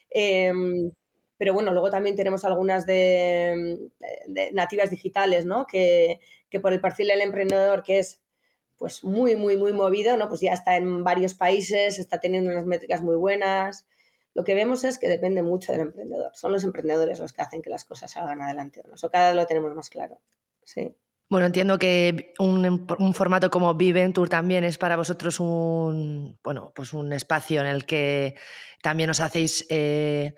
Em, 0.10 0.92
pero 1.38 1.54
bueno, 1.54 1.72
luego 1.72 1.90
también 1.90 2.16
tenemos 2.16 2.46
algunas 2.46 2.86
de, 2.86 3.90
nativas 4.54 4.90
digitales, 4.90 5.46
¿no? 5.46 5.66
Que, 5.66 6.20
que, 6.50 6.60
por 6.60 6.74
el 6.74 6.82
perfil 6.82 7.08
del 7.08 7.22
emprendedor, 7.22 7.84
que 7.84 8.00
es 8.00 8.22
pues 8.78 9.04
muy, 9.04 9.36
muy, 9.36 9.58
muy 9.58 9.74
movido, 9.74 10.18
¿no? 10.18 10.28
Pues 10.28 10.42
ya 10.42 10.54
está 10.54 10.76
en 10.76 11.04
varios 11.04 11.34
países, 11.34 12.00
está 12.00 12.20
teniendo 12.20 12.52
unas 12.52 12.66
métricas 12.66 13.02
muy 13.02 13.16
buenas. 13.16 13.86
Lo 14.34 14.44
que 14.44 14.56
vemos 14.56 14.84
es 14.84 14.98
que 14.98 15.08
depende 15.08 15.44
mucho 15.44 15.72
del 15.72 15.82
emprendedor. 15.82 16.32
Son 16.36 16.52
los 16.52 16.64
emprendedores 16.64 17.20
los 17.20 17.34
que 17.34 17.42
hacen 17.42 17.62
que 17.62 17.70
las 17.70 17.86
cosas 17.86 18.12
salgan 18.12 18.42
adelante. 18.42 18.84
Eso 18.94 19.10
cada 19.10 19.28
vez 19.28 19.36
lo 19.36 19.46
tenemos 19.46 19.74
más 19.76 19.90
claro. 19.90 20.20
Sí. 20.64 20.96
Bueno, 21.30 21.48
entiendo 21.48 21.80
que 21.80 22.34
un, 22.40 22.86
un, 23.00 23.14
formato 23.14 23.50
como 23.50 23.74
Viventure 23.74 24.30
también 24.30 24.64
es 24.64 24.78
para 24.78 24.98
vosotros 24.98 25.40
un, 25.40 26.38
bueno, 26.44 26.72
pues 26.76 26.94
un 26.94 27.12
espacio 27.14 27.62
en 27.62 27.68
el 27.68 27.86
que 27.86 28.36
también 28.82 29.10
os 29.10 29.20
hacéis 29.20 29.66
eh, 29.70 30.36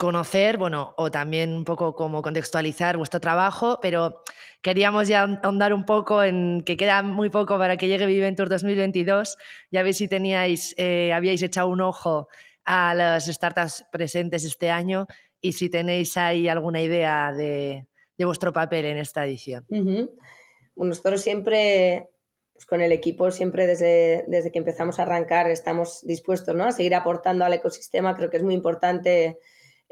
conocer, 0.00 0.56
bueno, 0.56 0.94
o 0.96 1.10
también 1.10 1.52
un 1.52 1.64
poco 1.64 1.94
como 1.94 2.22
contextualizar 2.22 2.96
vuestro 2.96 3.20
trabajo, 3.20 3.78
pero 3.82 4.22
queríamos 4.62 5.08
ya 5.08 5.24
ahondar 5.42 5.74
un 5.74 5.84
poco 5.84 6.24
en 6.24 6.62
que 6.62 6.78
queda 6.78 7.02
muy 7.02 7.28
poco 7.28 7.58
para 7.58 7.76
que 7.76 7.86
llegue 7.86 8.06
Viventur 8.06 8.48
2022. 8.48 9.36
Ya 9.70 9.82
veis 9.82 9.98
si 9.98 10.08
teníais, 10.08 10.74
eh, 10.78 11.12
habíais 11.12 11.42
echado 11.42 11.68
un 11.68 11.82
ojo 11.82 12.28
a 12.64 12.94
las 12.94 13.26
startups 13.26 13.84
presentes 13.92 14.44
este 14.44 14.70
año 14.70 15.06
y 15.38 15.52
si 15.52 15.68
tenéis 15.68 16.16
ahí 16.16 16.48
alguna 16.48 16.80
idea 16.80 17.34
de, 17.34 17.86
vuestro 18.16 18.54
papel 18.54 18.86
en 18.86 18.96
esta 18.96 19.26
edición. 19.26 19.66
nosotros 20.76 21.20
siempre, 21.20 22.08
pues 22.54 22.64
con 22.64 22.80
el 22.80 22.92
equipo, 22.92 23.30
siempre 23.30 23.66
desde, 23.66 24.24
desde 24.28 24.50
que 24.50 24.60
empezamos 24.60 24.98
a 24.98 25.02
arrancar, 25.02 25.50
estamos 25.50 26.00
dispuestos 26.06 26.54
¿no? 26.54 26.64
a 26.64 26.72
seguir 26.72 26.94
aportando 26.94 27.44
al 27.44 27.52
ecosistema. 27.52 28.16
Creo 28.16 28.30
que 28.30 28.38
es 28.38 28.42
muy 28.42 28.54
importante 28.54 29.38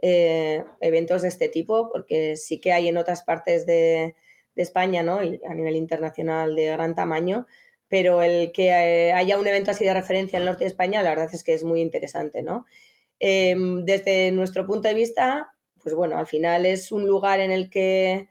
eh, 0.03 0.65
eventos 0.81 1.23
de 1.23 1.29
este 1.29 1.49
tipo, 1.49 1.91
porque 1.91 2.37
sí 2.37 2.61
que 2.61 2.73
hay 2.73 2.89
en 2.89 2.97
otras 2.97 3.23
partes 3.23 3.67
de, 3.67 4.15
España, 4.57 5.05
¿no? 5.05 5.23
Y 5.23 5.41
a 5.49 5.55
nivel 5.55 5.77
internacional 5.77 6.57
de 6.57 6.67
gran 6.67 6.97
tamaño, 6.97 7.47
pero 7.87 8.25
el 8.25 8.51
que 8.51 8.71
eh, 8.71 9.13
haya 9.13 9.39
un 9.39 9.47
evento 9.47 9.71
así 9.71 9.85
de 9.85 9.95
referencia 9.95 10.37
en 10.37 10.43
el 10.43 10.47
norte 10.47 10.65
de 10.65 10.71
España, 10.71 11.01
la 11.01 11.11
verdad 11.11 11.31
es 11.33 11.45
que 11.45 11.55
es 11.55 11.63
muy 11.63 11.81
interesante, 11.81 12.43
¿no? 12.43 12.67
Em, 13.21 13.85
desde 13.85 14.33
nuestro 14.33 14.67
punto 14.67 14.89
de 14.89 14.95
vista, 14.95 15.55
pues 15.81 15.95
bueno, 15.95 16.19
al 16.19 16.27
final 16.27 16.67
es 16.67 16.91
un 16.91 17.07
lugar 17.07 17.39
en 17.39 17.53
el 17.53 17.71
que 17.71 18.29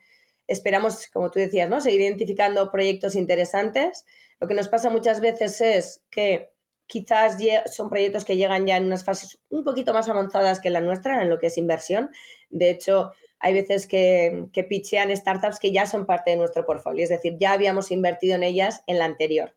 esperamos, 0.47 1.07
como 1.07 1.31
tú 1.31 1.39
decías, 1.39 1.69
¿no? 1.69 1.81
Seguir 1.81 2.01
identificando 2.01 2.71
proyectos 2.71 3.15
interesantes. 3.15 4.05
Lo 4.39 4.47
que 4.47 4.53
nos 4.53 4.67
pasa 4.69 4.89
muchas 4.89 5.21
veces 5.21 5.61
es 5.61 6.03
que 6.09 6.51
quizás 6.87 7.37
son 7.71 7.89
proyectos 7.89 8.25
que 8.25 8.37
llegan 8.37 8.65
ya 8.65 8.77
en 8.77 8.85
unas 8.85 9.03
fases 9.03 9.39
un 9.49 9.63
poquito 9.63 9.93
más 9.93 10.09
avanzadas 10.09 10.59
que 10.59 10.69
la 10.69 10.81
nuestra 10.81 11.21
en 11.21 11.29
lo 11.29 11.37
que 11.37 11.47
es 11.47 11.57
inversión. 11.57 12.09
De 12.49 12.69
hecho, 12.69 13.11
hay 13.39 13.53
veces 13.53 13.87
que, 13.87 14.45
que 14.51 14.63
pitchean 14.63 15.15
startups 15.15 15.59
que 15.59 15.71
ya 15.71 15.85
son 15.85 16.05
parte 16.05 16.31
de 16.31 16.37
nuestro 16.37 16.65
portfolio, 16.65 17.03
es 17.03 17.09
decir, 17.09 17.37
ya 17.39 17.51
habíamos 17.51 17.91
invertido 17.91 18.35
en 18.35 18.43
ellas 18.43 18.83
en 18.87 18.99
la 18.99 19.05
anterior. 19.05 19.55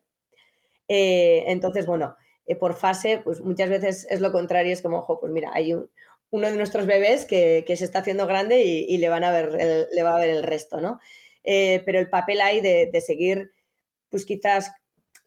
Eh, 0.87 1.45
entonces, 1.47 1.85
bueno, 1.85 2.15
eh, 2.45 2.55
por 2.55 2.75
fase, 2.75 3.21
pues 3.23 3.41
muchas 3.41 3.69
veces 3.69 4.05
es 4.09 4.19
lo 4.19 4.31
contrario, 4.31 4.73
es 4.73 4.81
como, 4.81 4.99
ojo, 4.99 5.19
pues 5.19 5.31
mira, 5.31 5.49
hay 5.53 5.73
uno 5.73 6.47
de 6.47 6.55
nuestros 6.57 6.85
bebés 6.85 7.25
que, 7.25 7.63
se 7.65 7.85
está 7.85 7.99
haciendo 7.99 8.27
grande 8.27 8.61
y, 8.61 8.97
le, 8.97 9.09
van 9.09 9.23
a 9.23 9.31
ver 9.31 9.87
le 9.91 10.03
va 10.03 10.15
a 10.15 10.19
ver 10.19 10.29
el 10.29 10.43
resto, 10.43 10.81
¿no? 10.81 10.99
Eh, 11.43 11.81
pero 11.85 11.97
el 11.97 12.09
papel 12.09 12.41
hay 12.41 12.61
de 12.61 13.01
seguir, 13.01 13.53
pues 14.09 14.25
quizás 14.25 14.71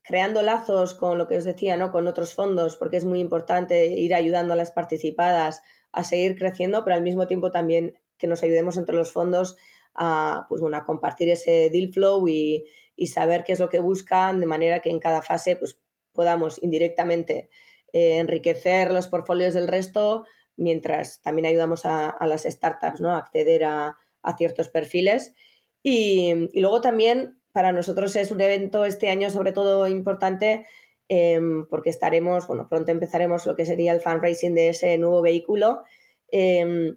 creando 0.04 0.42
lazos 0.42 0.94
con 0.94 1.18
lo 1.18 1.26
que 1.26 1.38
os 1.38 1.44
decía, 1.44 1.76
¿no? 1.76 1.90
Con 1.90 2.06
otros 2.06 2.34
fondos, 2.34 2.76
porque 2.76 2.98
es 2.98 3.04
muy 3.04 3.20
importante 3.20 3.86
ir 3.86 4.14
ayudando 4.14 4.52
a 4.52 4.56
las 4.56 4.70
participadas 4.70 5.62
a 5.92 6.04
seguir 6.04 6.36
creciendo, 6.36 6.84
pero 6.84 6.94
al 6.94 7.02
mismo 7.02 7.26
tiempo 7.26 7.50
también 7.50 7.98
que 8.18 8.26
nos 8.26 8.42
ayudemos 8.42 8.76
entre 8.76 8.94
los 8.94 9.12
fondos 9.12 9.56
a, 9.94 10.46
pues 10.48 10.60
bueno, 10.60 10.76
a 10.76 10.84
compartir 10.84 11.30
ese 11.30 11.70
deal 11.70 11.92
flow 11.92 12.28
y, 12.28 12.66
saber 13.06 13.44
qué 13.44 13.54
es 13.54 13.60
lo 13.60 13.68
que 13.68 13.80
buscan, 13.80 14.40
de 14.40 14.46
manera 14.46 14.80
que 14.80 14.90
en 14.90 15.00
cada 15.00 15.20
fase 15.22 15.56
pues, 15.56 15.78
podamos 16.12 16.62
indirectamente 16.62 17.48
eh, 17.92 18.18
enriquecer 18.18 18.92
los 18.92 19.08
portfolios 19.08 19.54
del 19.54 19.68
resto, 19.68 20.26
mientras 20.56 21.20
también 21.22 21.46
ayudamos 21.46 21.86
a, 21.86 22.16
las 22.26 22.44
startups 22.44 23.00
¿no? 23.00 23.10
a 23.10 23.18
acceder 23.18 23.64
a, 23.64 23.96
ciertos 24.36 24.68
perfiles. 24.68 25.34
Y, 25.82 26.48
y, 26.52 26.60
luego 26.60 26.80
también 26.80 27.38
para 27.54 27.70
nosotros 27.70 28.16
es 28.16 28.32
un 28.32 28.40
evento 28.40 28.84
este 28.84 29.08
año 29.10 29.30
sobre 29.30 29.52
todo 29.52 29.86
importante 29.86 30.66
em, 31.08 31.66
porque 31.68 31.88
estaremos, 31.88 32.48
bueno, 32.48 32.68
pronto 32.68 32.90
empezaremos 32.90 33.46
lo 33.46 33.54
que 33.54 33.64
sería 33.64 33.92
el 33.92 34.00
fundraising 34.00 34.56
de 34.56 34.70
ese 34.70 34.98
nuevo 34.98 35.22
vehículo. 35.22 35.84
Em, 36.32 36.96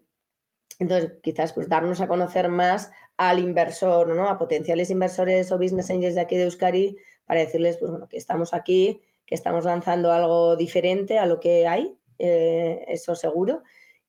entonces, 0.80 1.14
quizás 1.22 1.54
pues 1.54 1.70
darnos 1.70 2.02
a 2.02 2.08
conocer 2.08 2.50
más 2.50 2.90
al 3.18 3.38
inversor, 3.38 4.08
¿no? 4.16 4.30
a 4.30 4.40
potenciales 4.40 4.90
inversores 4.90 5.52
o 5.52 5.60
business 5.60 5.92
angels 5.92 6.16
de 6.16 6.22
aquí 6.22 6.38
de 6.38 6.46
Euskari 6.46 6.98
para 7.28 7.42
decirles 7.42 7.78
pues, 7.78 7.92
bueno, 7.92 8.08
que 8.10 8.18
estamos 8.18 8.56
aquí, 8.56 9.04
que 9.28 9.36
estamos 9.36 9.64
lanzando 9.64 10.12
algo 10.12 10.56
diferente 10.56 11.20
a 11.20 11.28
lo 11.28 11.40
que 11.40 11.68
hay, 11.68 11.96
eh, 12.18 12.84
eso 12.88 13.14
seguro. 13.16 13.62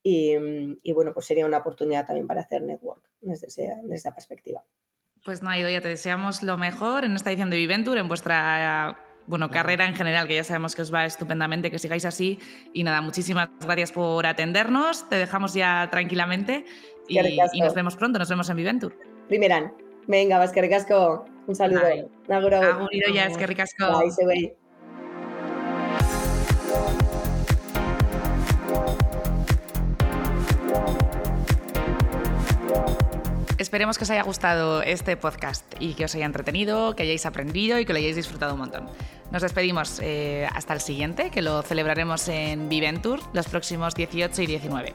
Y, 0.02 0.34
bueno, 0.94 1.12
pues 1.12 1.26
sería 1.26 1.44
una 1.44 1.58
oportunidad 1.58 2.06
también 2.06 2.26
para 2.26 2.40
hacer 2.40 2.62
network 2.62 3.02
desde 3.20 3.70
esa 3.90 4.14
perspectiva. 4.14 4.64
Pues 5.24 5.42
no, 5.42 5.54
Ido, 5.54 5.68
ya 5.68 5.81
te 5.81 5.88
deseamos 5.88 6.42
lo 6.42 6.57
mejor 6.57 7.04
en 7.04 7.14
esta 7.14 7.31
edición 7.31 7.50
de 7.50 7.57
Viventure, 7.57 8.00
en 8.00 8.09
vuestra 8.09 8.96
bueno, 9.26 9.50
carrera 9.50 9.87
en 9.87 9.94
general, 9.94 10.26
que 10.26 10.35
ya 10.35 10.44
sabemos 10.44 10.74
que 10.74 10.83
os 10.83 10.92
va 10.92 11.04
estupendamente, 11.04 11.70
que 11.70 11.78
sigáis 11.78 12.04
así. 12.04 12.38
Y 12.72 12.83
nada, 12.83 13.00
muchísimas 13.02 13.50
gracias 13.61 13.92
por 13.92 14.26
atendernos. 14.26 15.09
Te 15.09 15.16
dejamos 15.16 15.54
ya 15.54 15.88
tranquilamente 15.90 16.64
y, 17.09 17.18
nos 17.61 17.74
vemos 17.74 17.96
pronto. 17.96 18.18
Nos 18.18 18.28
vemos 18.28 18.48
en 18.48 18.57
Viventure. 18.57 18.96
Primeran. 19.28 19.72
Venga, 20.07 20.38
vas 20.38 20.52
que 20.52 20.62
ricasco. 20.62 21.26
Un 21.46 21.54
saludo. 21.54 21.83
Agur, 22.28 22.54
agur. 22.54 22.88
ya, 23.14 23.26
es 23.26 23.37
que 23.37 23.46
ricasco. 23.46 24.00
Bye, 24.00 24.57
Esperemos 33.68 33.98
que 33.98 34.04
os 34.04 34.11
haya 34.11 34.22
gustado 34.22 34.81
este 34.81 35.18
podcast 35.18 35.62
y 35.78 35.92
que 35.92 36.07
os 36.07 36.14
haya 36.14 36.24
entretenido, 36.24 36.96
que 36.96 37.02
hayáis 37.02 37.26
aprendido 37.26 37.78
y 37.78 37.85
que 37.85 37.92
lo 37.92 37.98
hayáis 37.98 38.16
disfrutado 38.16 38.54
un 38.54 38.61
montón. 38.61 38.88
Nos 39.31 39.42
despedimos 39.42 40.00
eh, 40.02 40.48
hasta 40.54 40.72
el 40.72 40.81
siguiente, 40.81 41.28
que 41.28 41.42
lo 41.42 41.61
celebraremos 41.61 42.28
en 42.28 42.70
Viventur 42.70 43.20
los 43.35 43.46
próximos 43.46 43.94
18 43.94 44.40
y 44.40 44.46
19. 44.46 44.94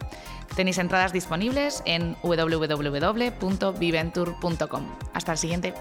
Tenéis 0.56 0.80
entradas 0.80 1.14
disponibles 1.14 1.84
en 1.86 2.18
www.viventur.com. 2.24 4.88
Hasta 5.14 5.32
el 5.34 5.38
siguiente. 5.38 5.76